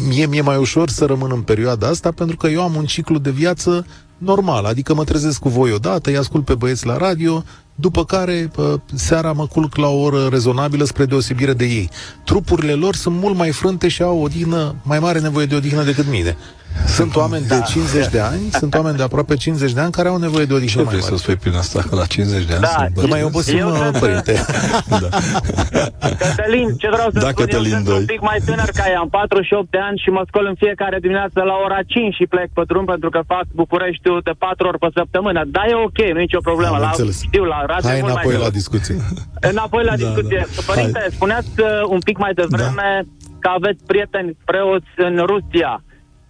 [0.08, 3.18] Mie mi-e mai ușor să rămân în perioada asta pentru că eu am un ciclu
[3.18, 3.86] de viață
[4.18, 7.44] normal, adică mă trezesc cu voi odată, îi ascult pe băieți la radio,
[7.76, 8.52] după care
[8.94, 11.90] seara mă culc la o oră rezonabilă spre deosebire de ei.
[12.24, 15.84] Trupurile lor sunt mult mai frânte și au o odihnă, mai mare nevoie de odihnă
[15.84, 16.38] decât mine.
[16.88, 18.10] Sunt oameni de 50 da.
[18.10, 20.82] de ani, sunt oameni de aproape 50 de ani care au nevoie de o odihnă
[20.82, 23.58] Ce vrei să spui prin asta, că la 50 de ani da, sunt mai obosim,
[23.58, 24.34] eu părinte.
[25.04, 25.10] da.
[26.24, 29.00] Cătălin, ce vreau să da, spun, Cătălin, eu sunt un pic mai tânăr ca ea,
[29.00, 32.50] am 48 de ani și mă scol în fiecare dimineață la ora 5 și plec
[32.54, 35.42] pe drum pentru că fac Bucureștiul de 4 ori pe săptămână.
[35.48, 36.78] Da, e ok, nu e nicio problemă.
[36.78, 36.92] la,
[37.28, 38.96] știu, la radio Hai înapoi la discuție.
[39.52, 40.42] Înapoi la da, discuție.
[40.56, 40.62] Da.
[40.72, 41.16] Părinte, Hai.
[41.18, 43.10] spuneați uh, un pic mai devreme da.
[43.40, 45.84] că aveți prieteni preoți în Rusia.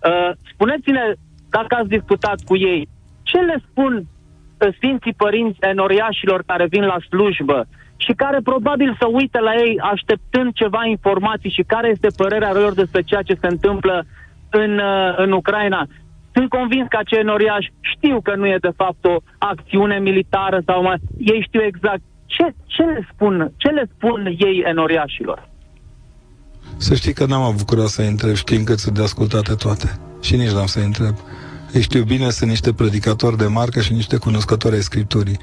[0.05, 1.01] Uh, spuneți-ne,
[1.49, 2.87] dacă ați discutat cu ei,
[3.23, 9.07] ce le spun uh, Sfinții Părinți enoriașilor care vin la slujbă și care probabil să
[9.11, 13.47] uite la ei așteptând ceva informații și care este părerea lor despre ceea ce se
[13.47, 14.05] întâmplă
[14.49, 15.87] în, uh, în Ucraina.
[16.33, 20.81] Sunt convins că acei enoriași știu că nu e de fapt o acțiune militară sau
[20.81, 20.95] mai...
[21.17, 25.49] Ei știu exact ce, ce, le spun, ce le spun ei enoriașilor.
[26.77, 29.99] Să știi că n-am avut curaj să întreb, știind că sunt de ascultate toate.
[30.21, 31.15] Și nici n-am să întreb.
[31.71, 35.39] Îi știu bine, sunt niște predicatori de marcă și niște cunoscători ai Scripturii.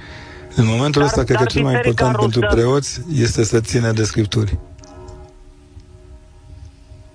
[0.54, 2.28] În momentul dar, ăsta, cred că cel mai important rusă...
[2.28, 4.58] pentru preoți este să ține de Scripturi.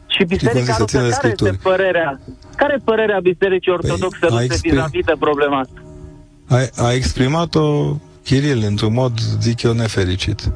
[0.08, 2.20] Și Biserica Rusă, care este părerea?
[2.56, 4.72] Care e părerea Bisericii Ortodoxe păi, ruse exprim...
[4.72, 5.82] vis-a-vis de problema asta?
[6.48, 10.52] A, a exprimat-o Chiril într-un mod, zic eu, nefericit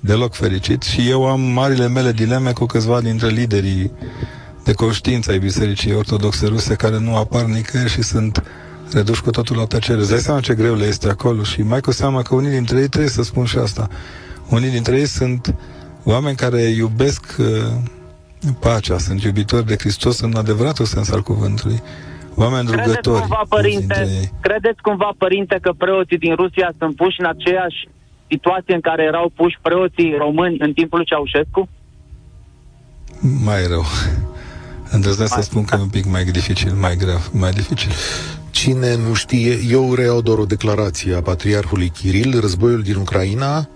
[0.00, 3.92] deloc fericit și eu am marile mele dileme cu câțiva dintre liderii
[4.64, 8.44] de conștiință ai Bisericii Ortodoxe Ruse care nu apar nicăieri și sunt
[8.92, 9.98] reduși cu totul la tăcere.
[9.98, 12.80] Îți dai seama ce greu le este acolo și mai cu seama că unii dintre
[12.80, 13.88] ei trebuie să spun și asta.
[14.48, 15.54] Unii dintre ei sunt
[16.04, 17.46] oameni care iubesc uh,
[18.60, 21.82] pacea, sunt iubitori de Hristos în adevăratul sens al cuvântului.
[22.34, 23.20] Oameni credeți rugători.
[23.20, 27.88] Cumva, părinte, credeți cumva, părinte, că preoții din Rusia sunt puși în aceeași
[28.30, 31.68] situație în care erau puși preoții români în timpul lui Ceaușescu?
[33.44, 33.84] Mai rău.
[34.90, 37.90] Îndrăznesc să spun că e un pic mai dificil, mai grav, mai dificil.
[38.50, 43.68] Cine nu știe, eu reiau doar o declarație a Patriarhului Kiril, războiul din Ucraina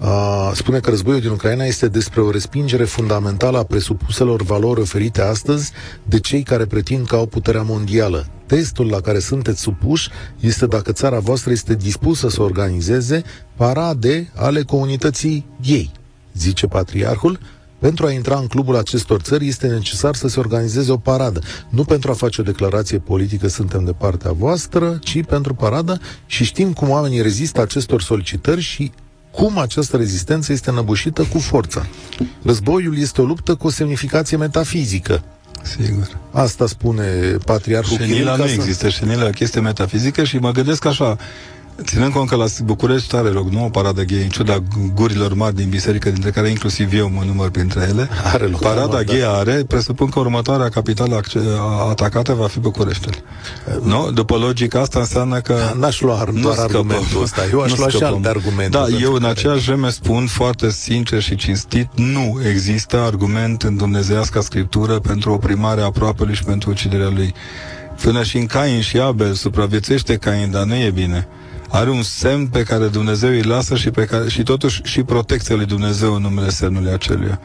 [0.00, 5.22] Uh, spune că războiul din Ucraina este despre o respingere fundamentală a presupuselor valori oferite
[5.22, 5.72] astăzi
[6.02, 8.26] de cei care pretind că au puterea mondială.
[8.46, 10.08] Testul la care sunteți supuși
[10.40, 13.22] este dacă țara voastră este dispusă să organizeze
[13.56, 15.92] parade ale comunității ei,
[16.34, 17.38] zice patriarhul,
[17.78, 21.40] pentru a intra în clubul acestor țări este necesar să se organizeze o paradă.
[21.68, 26.44] Nu pentru a face o declarație politică suntem de partea voastră, ci pentru paradă și
[26.44, 28.92] știm cum oamenii rezistă acestor solicitări și
[29.38, 31.86] cum această rezistență este năbușită cu forța.
[32.42, 35.22] Războiul este o luptă cu o semnificație metafizică.
[35.62, 36.18] Sigur.
[36.30, 41.18] Asta spune patriarhul Șenila nu există, șenila e o chestie metafizică și mă gândesc așa,
[41.82, 44.62] Ținând cont că la București are loc nu o paradă gay, în ciuda
[44.94, 49.02] gurilor mari din biserică, dintre care inclusiv eu mă număr printre ele, are loc, parada
[49.02, 49.32] gay da.
[49.32, 51.20] are, presupun că următoarea capitală
[51.90, 53.14] atacată va fi Bucureștiul.
[53.82, 54.10] Nu?
[54.10, 55.56] După logica asta înseamnă că...
[55.78, 58.68] N-aș lua doar nu argumentul ăsta, eu aș lua și alte argumente.
[58.68, 64.40] Da, eu în aceeași vreme spun foarte sincer și cinstit, nu există argument în dumnezeiasca
[64.40, 67.34] scriptură pentru oprimarea aproapelui și pentru uciderea lui.
[68.02, 71.28] Până și în Cain și Abel supraviețuiește Cain, dar nu e bine
[71.68, 75.56] are un semn pe care Dumnezeu îi lasă și, pe care, și totuși și protecția
[75.56, 77.38] lui Dumnezeu în numele semnului acelui.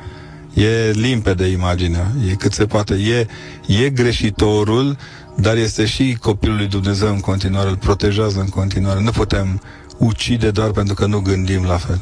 [0.53, 2.93] E limpede imaginea, e cât se poate.
[2.93, 3.28] E,
[3.84, 4.97] e greșitorul,
[5.36, 9.01] dar este și copilul lui Dumnezeu în continuare, îl protejează în continuare.
[9.01, 9.61] Nu putem
[9.97, 12.01] ucide doar pentru că nu gândim la fel.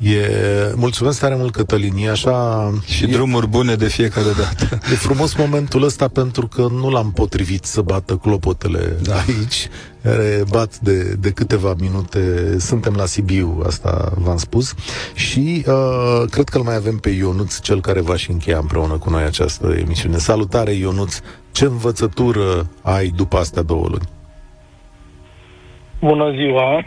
[0.00, 0.72] E...
[0.76, 1.92] Mulțumesc tare mult, Cătălin.
[1.96, 2.70] E așa...
[2.86, 3.06] Și e...
[3.06, 4.78] drumuri bune de fiecare dată.
[4.92, 9.14] E frumos momentul ăsta pentru că nu l-am potrivit să bată clopotele da.
[9.14, 9.68] aici,
[10.02, 12.54] care bat de, de câteva minute.
[12.58, 14.74] Suntem la Sibiu, asta v-am spus.
[15.14, 18.98] Și uh, cred că îl mai avem pe Ionuț, cel care va și încheia împreună
[18.98, 20.16] cu noi această emisiune.
[20.16, 21.18] Salutare, Ionuț!
[21.52, 24.08] Ce învățătură ai după astea două luni?
[26.00, 26.84] Bună ziua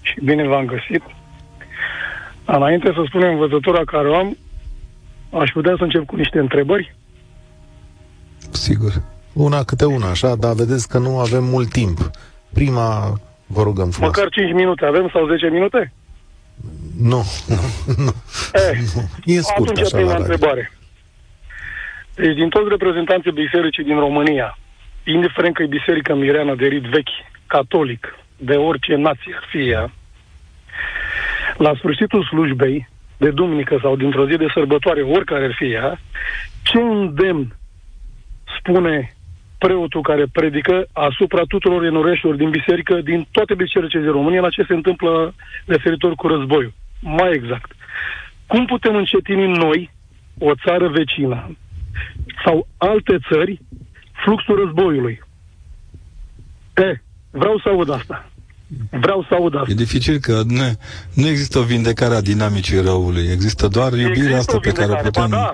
[0.00, 1.02] și bine v-am găsit.
[2.46, 4.36] Înainte să spunem învățătura care o am,
[5.30, 6.94] aș putea să încep cu niște întrebări?
[8.50, 8.92] Sigur.
[9.32, 11.98] Una câte una, așa, dar vedeți că nu avem mult timp.
[12.54, 14.16] Prima, vă rugăm frumos.
[14.16, 15.92] Măcar 5 minute avem sau 10 minute?
[17.00, 17.60] Nu, nu,
[18.04, 18.12] nu.
[18.52, 18.78] Eh,
[19.24, 20.72] e scurt, atunci așa, prima întrebare.
[22.14, 24.58] Deci din toți reprezentanții bisericii din România,
[25.04, 27.16] indiferent că e biserică mireană de rit vechi,
[27.46, 29.92] catolic, de orice nație ar fi ea,
[31.58, 36.00] la sfârșitul slujbei, de duminică sau dintr-o zi de sărbătoare, oricare ar fi ea,
[36.62, 37.56] ce îndemn
[38.58, 39.16] spune
[39.58, 44.64] preotul care predică asupra tuturor enoreșilor din biserică, din toate bisericile din România, la ce
[44.68, 45.34] se întâmplă
[45.66, 46.72] referitor cu războiul.
[47.00, 47.72] Mai exact.
[48.46, 49.90] Cum putem încetini noi,
[50.38, 51.56] o țară vecină,
[52.44, 53.60] sau alte țări,
[54.24, 55.20] fluxul războiului?
[56.76, 58.30] E, vreau să aud asta.
[58.90, 59.70] Vreau să aud asta.
[59.70, 60.78] E dificil că nu,
[61.12, 63.28] nu există o vindecare a dinamicii răului.
[63.32, 65.28] Există doar iubirea există asta pe care o putem...
[65.30, 65.52] Ba da,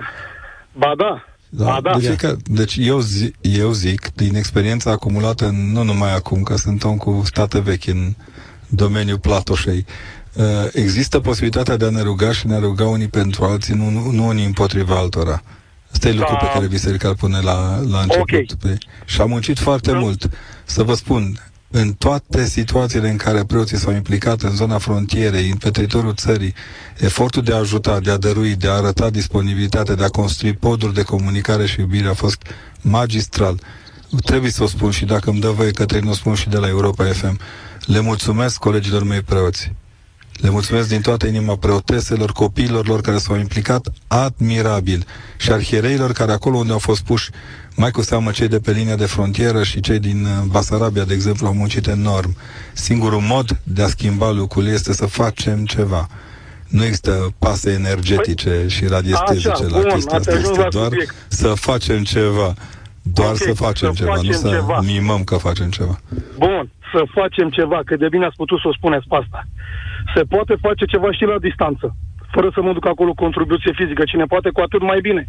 [0.71, 1.25] ba da.
[1.55, 1.97] Da, ba da.
[1.97, 6.83] De fiecare, deci eu, zi, eu zic, din experiența acumulată, nu numai acum, că sunt
[6.83, 8.13] om cu state vechi în
[8.67, 9.85] domeniul Platoșei,
[10.33, 14.27] uh, există posibilitatea de a ne ruga și ne ruga unii pentru alții, nu, nu
[14.27, 15.41] unii împotriva altora.
[15.91, 16.17] Asta e da.
[16.19, 18.29] lucru pe care biserica îl pune la, la început.
[18.31, 18.45] Okay.
[18.61, 19.97] Pe, și am muncit foarte da.
[19.97, 20.29] mult.
[20.63, 21.39] Să vă spun,
[21.75, 26.53] în toate situațiile în care preoții s-au implicat în zona frontierei, pe teritoriul țării,
[26.97, 30.93] efortul de a ajuta, de a dărui, de a arăta disponibilitate, de a construi poduri
[30.93, 32.41] de comunicare și iubire a fost
[32.81, 33.59] magistral.
[34.25, 36.57] Trebuie să o spun și dacă îmi dă voie către nu o spun și de
[36.57, 37.39] la Europa FM.
[37.85, 39.71] Le mulțumesc colegilor mei preoți.
[40.41, 45.05] Le mulțumesc din toată inima preoteselor, copiilor lor care s-au implicat admirabil
[45.37, 47.29] și arhiereilor care acolo unde au fost puși
[47.75, 51.13] mai cu seamă cei de pe linia de frontieră și cei din uh, Basarabia, de
[51.13, 52.35] exemplu, au muncit enorm.
[52.73, 56.07] Singurul mod de a schimba lucrurile este să facem ceva.
[56.67, 61.15] Nu există pase energetice păi, și radiestezice așa, la bun, chestia asta, este doar subiect.
[61.27, 62.53] să facem ceva.
[63.01, 64.77] Doar okay, să facem să ceva, facem nu ceva.
[64.79, 65.99] să mimăm că facem ceva.
[66.37, 69.47] Bun, să facem ceva, că de bine ați putut să o spuneți pe asta.
[70.13, 71.95] Se poate face ceva și la distanță,
[72.33, 74.03] fără să mă duc acolo contribuție fizică.
[74.03, 75.23] Cine poate, cu atât mai bine.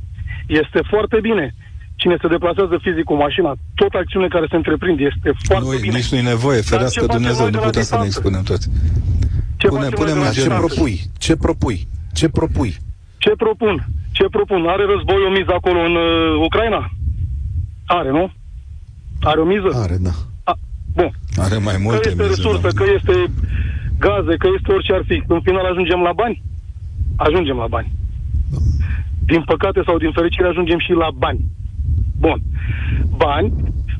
[0.47, 1.55] Este foarte bine
[1.97, 5.97] cine se deplasează fizic cu mașina, tot acțiunile care se întreprind este foarte nu, bine.
[5.97, 8.66] Nici nu e nevoie, ferească Dumnezeu, nu putea să ne expunem toți.
[9.57, 11.01] Ce, Pune, pune ce propui?
[11.18, 11.89] Ce propui?
[12.12, 12.76] Ce propui?
[13.18, 13.87] Ce propun?
[14.12, 14.66] Ce propun?
[14.66, 16.91] Are război o miză acolo în uh, Ucraina?
[17.87, 18.32] Are, nu?
[19.20, 19.70] Are o miză?
[19.85, 20.14] Are, da.
[20.45, 20.53] A,
[20.95, 21.11] bun.
[21.37, 22.78] Are mai multe Că este mize, resursă, da.
[22.78, 23.14] că este
[24.05, 25.16] gaze, că este orice ar fi.
[25.34, 26.42] În final ajungem la bani?
[27.26, 27.88] Ajungem la bani.
[28.52, 28.59] Da.
[29.30, 31.40] Din păcate sau din fericire ajungem și la bani.
[32.24, 32.38] Bun.
[33.24, 33.48] Bani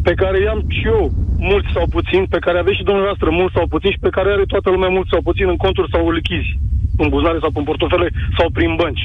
[0.07, 1.02] pe care i-am și eu,
[1.50, 4.52] mulți sau puțin, pe care aveți și dumneavoastră mulți sau puțin și pe care are
[4.52, 6.59] toată lumea mulți sau puțin în conturi sau lichizi.
[7.02, 9.05] în buzunare sau în portofele sau prin bănci.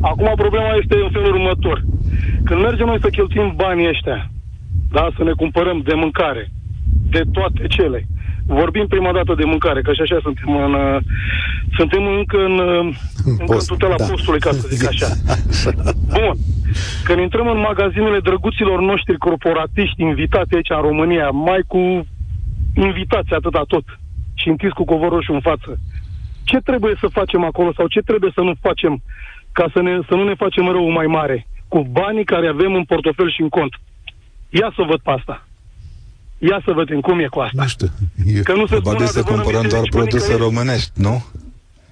[0.00, 1.78] Acum problema este în felul următor.
[2.44, 4.30] Când mergem noi să cheltuim banii ăștia,
[4.96, 6.44] da, să ne cumpărăm de mâncare,
[7.14, 8.06] de toate cele,
[8.54, 10.96] vorbim prima dată de mâncare, că și așa suntem în, uh,
[11.76, 12.94] suntem încă în, uh,
[13.38, 14.04] încă în tutela da.
[14.04, 15.06] postului, ca să zic așa.
[16.18, 16.36] Bun.
[17.04, 22.06] Când intrăm în magazinele drăguților noștri corporatiști invitați aici în România, mai cu
[22.74, 23.84] invitați atâta tot
[24.34, 25.78] și închis cu covorul și în față,
[26.44, 29.02] ce trebuie să facem acolo sau ce trebuie să nu facem
[29.52, 32.84] ca să, ne, să nu ne facem rău mai mare cu banii care avem în
[32.84, 33.72] portofel și în cont?
[34.48, 35.46] Ia să văd pe asta.
[36.48, 37.62] Ia să vedem cum e cu asta.
[37.62, 37.88] Nu știu.
[38.26, 38.40] E...
[38.40, 41.24] Că nu se spune să cumpărăm doar produse românești, nu?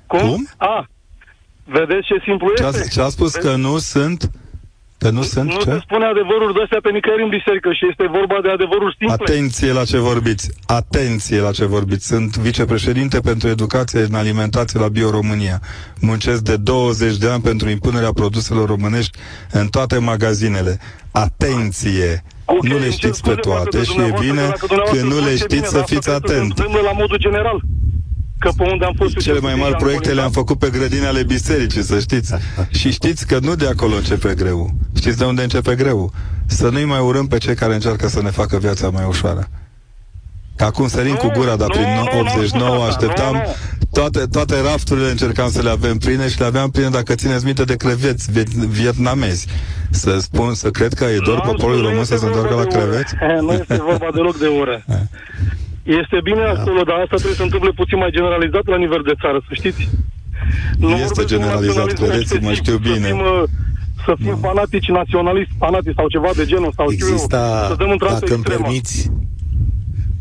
[0.07, 0.19] Cum?
[0.19, 0.49] cum?
[0.57, 0.89] A,
[1.65, 2.89] vedeți ce simplu ce este?
[2.89, 3.51] Ce a spus vedeți?
[3.51, 4.31] că nu sunt
[4.99, 5.71] Că nu sunt Nu ce?
[5.71, 9.17] se spune adevărul de astea pe nicăieri în biserică și este vorba de adevărul simple.
[9.21, 10.51] Atenție la ce vorbiți.
[10.67, 12.07] Atenție la ce vorbiți.
[12.07, 15.61] Sunt vicepreședinte pentru educație în alimentație la Bio-România.
[16.01, 19.19] Muncesc de 20 de ani pentru impunerea produselor românești
[19.53, 20.79] în toate magazinele.
[21.11, 22.25] Atenție!
[22.51, 24.53] Okay, nu le știți pe toate și e bine
[24.93, 26.59] că nu le știți să fiți atent.
[26.59, 27.63] la modul general
[28.39, 29.17] că pe unde am fost...
[29.17, 32.35] Cele mai mari proiecte le-am făcut pe grădini ale bisericii, să știți.
[32.79, 34.71] și știți că nu de acolo începe greu.
[34.97, 36.13] Știți de unde începe greu?
[36.47, 39.49] Să nu-i mai urâm pe cei care încearcă să ne facă viața mai ușoară.
[40.59, 41.87] Că acum sărim cu gura, dar prin
[42.21, 43.35] 89 așteptam
[43.93, 47.65] toate, toate rafturile încercam să le avem pline și le aveam pline, dacă țineți minte,
[47.65, 48.31] de creveți
[48.69, 49.47] vietnamezi.
[49.91, 53.15] Să spun, să cred că e doar poporul român să se întoarcă la creveți?
[53.47, 54.85] Nu este vorba deloc de ură.
[56.01, 56.61] Este bine da.
[56.61, 59.89] acolo, dar asta trebuie să întâmple puțin mai generalizat la nivel de țară, să știți.
[60.79, 63.09] Nu este generalizat, credeți-mă, știu bine.
[63.09, 63.43] Să fim, uh,
[64.07, 64.49] să fim no.
[64.49, 69.11] fanatici naționaliști, fanatici sau ceva de genul, sau Exista, știu, să dăm dacă îmi permiți,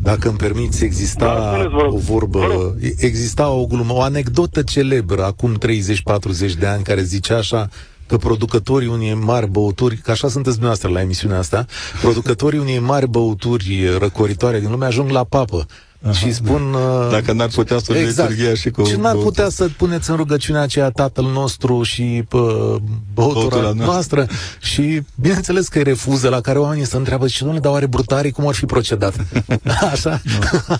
[0.08, 6.52] dacă îmi permiți, exista da, o vorbă, exista o glumă, o anecdotă celebră acum 30-40
[6.60, 7.70] de ani care zicea așa,
[8.06, 11.66] că producătorii unei mari băuturi, că așa sunteți dumneavoastră la emisiunea asta,
[12.02, 15.66] producătorii unei mari băuturi răcoritoare din lume ajung la papă.
[16.02, 16.72] Aha, și spun...
[16.72, 17.08] Da.
[17.12, 18.56] Dacă n-ar putea să exact.
[18.56, 18.84] și cu...
[18.84, 22.78] Și n-ar putea să puneți în rugăciunea aceea tatăl nostru și pă,
[23.14, 23.86] băutura noastră.
[23.86, 24.28] noastră.
[24.60, 28.32] Și bineînțeles că îi refuză, la care oamenii se întreabă și nu dar oare brutarii
[28.32, 29.14] cum ar fi procedat?
[29.92, 30.22] Așa?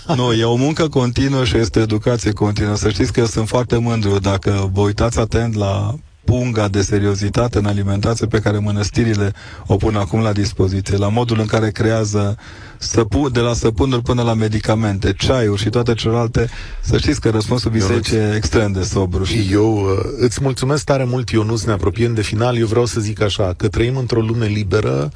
[0.08, 0.16] Nu.
[0.16, 2.76] nu, e o muncă continuă și este educație continuă.
[2.76, 4.20] Să știți că eu sunt foarte mândru.
[4.20, 5.96] Dacă vă uitați atent la
[6.26, 9.34] punga de seriozitate în alimentație pe care mănăstirile
[9.68, 12.38] o pun acum la dispoziție, la modul în care creează
[12.78, 16.50] săpu- de la săpunuri până la medicamente, ceaiuri și toate celelalte,
[16.82, 19.24] să știți că răspunsul bisericii e extrem de sobru.
[19.24, 19.48] Și...
[19.52, 22.58] Eu uh, îți mulțumesc tare mult, Ionuț, ne apropiem de final.
[22.58, 25.12] Eu vreau să zic așa, că trăim într-o lume liberă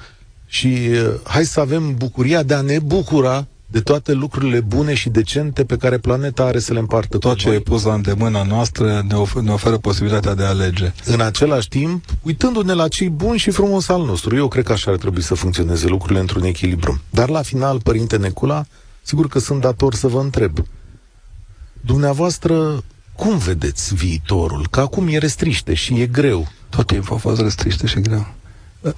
[0.45, 5.09] și uh, hai să avem bucuria de a ne bucura de toate lucrurile bune și
[5.09, 9.05] decente pe care planeta are să le împartă Tot ce e pus la îndemâna noastră
[9.07, 10.93] ne, of- ne oferă posibilitatea de a alege.
[11.05, 14.35] În același timp, uitându-ne la cei buni și frumos al nostru.
[14.35, 17.01] Eu cred că așa ar trebui să funcționeze lucrurile într-un echilibru.
[17.09, 18.65] Dar la final, Părinte Necula,
[19.01, 20.57] sigur că sunt dator să vă întreb.
[21.81, 22.83] Dumneavoastră,
[23.15, 24.67] cum vedeți viitorul?
[24.69, 26.47] Că acum e restriște și e greu.
[26.69, 28.27] Tot timpul a fost restriște și greu.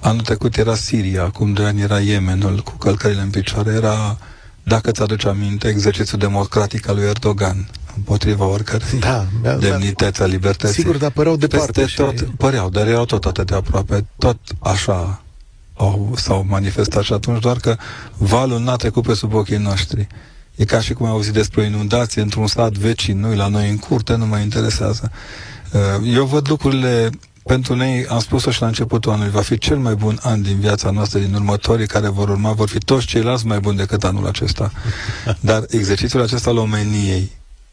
[0.00, 4.18] Anul trecut era Siria, acum doi ani era Yemenul cu călcările în picioare, era
[4.64, 10.26] dacă ți aduce aminte, exercițiul democratic al lui Erdogan împotriva oricărei da, da, demnități a
[10.26, 10.74] libertății.
[10.74, 11.80] Sigur, dar păreau departe.
[11.80, 12.24] Peste tot, și...
[12.24, 14.06] păreau, dar erau tot atât de aproape.
[14.18, 15.22] Tot așa
[15.76, 17.76] au, s-au manifestat și atunci, doar că
[18.16, 20.06] valul n-a trecut pe sub ochii noștri.
[20.54, 23.68] E ca și cum ai auzit despre o inundație într-un sat vecin, nu la noi
[23.70, 25.10] în curte, nu mă interesează.
[25.72, 25.80] Uh,
[26.14, 27.10] eu văd lucrurile
[27.46, 30.60] pentru noi, am spus-o și la începutul anului, va fi cel mai bun an din
[30.60, 34.26] viața noastră, din următorii care vor urma, vor fi toți ceilalți mai buni decât anul
[34.26, 34.72] acesta.
[35.40, 37.30] Dar exercițiul acesta al omeniei,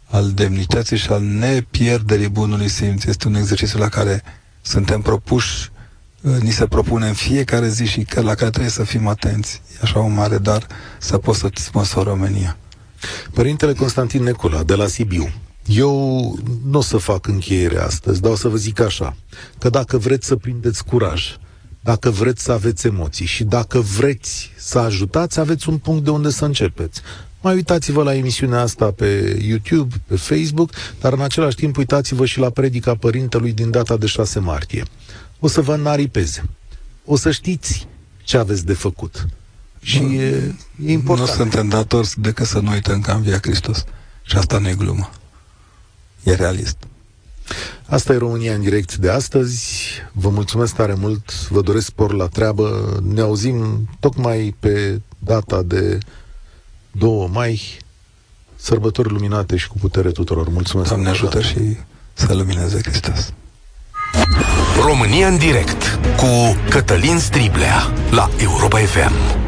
[0.09, 4.23] al demnității și al nepierderii bunului simț este un exercițiu la care
[4.61, 5.69] suntem propuși,
[6.21, 9.61] uh, ni se propune în fiecare zi și la care trebuie să fim atenți.
[9.73, 10.67] E așa un mare dar
[10.97, 12.57] să poți să-ți sponsori România.
[13.33, 15.31] Părintele Constantin Necula, de la Sibiu,
[15.65, 19.15] eu nu o să fac încheiere astăzi, dar o să vă zic așa,
[19.57, 21.35] că dacă vreți să prindeți curaj,
[21.81, 26.29] dacă vreți să aveți emoții și dacă vreți să ajutați, aveți un punct de unde
[26.29, 27.01] să începeți.
[27.41, 32.39] Mai uitați-vă la emisiunea asta pe YouTube, pe Facebook, dar în același timp uitați-vă și
[32.39, 34.83] la predica părintelui din data de 6 martie.
[35.39, 36.43] O să vă înaripeze.
[37.05, 37.87] O să știți
[38.23, 39.25] ce aveți de făcut.
[39.81, 40.55] Și e,
[40.85, 41.29] e important.
[41.29, 43.83] Nu suntem datori decât să nu uităm că am via Hristos.
[44.23, 45.09] Și asta nu e glumă
[46.23, 46.77] e realist.
[47.85, 49.85] Asta e România în direct de astăzi.
[50.11, 52.99] Vă mulțumesc tare mult, vă doresc spor la treabă.
[53.03, 55.97] Ne auzim tocmai pe data de
[56.91, 57.77] 2 mai,
[58.55, 60.49] sărbători luminate și cu putere tuturor.
[60.49, 60.89] Mulțumesc!
[60.89, 61.77] Doamne ajută și
[62.13, 63.33] să lumineze Hristos.
[64.85, 69.40] România în direct cu Cătălin Striblea la Europa FM.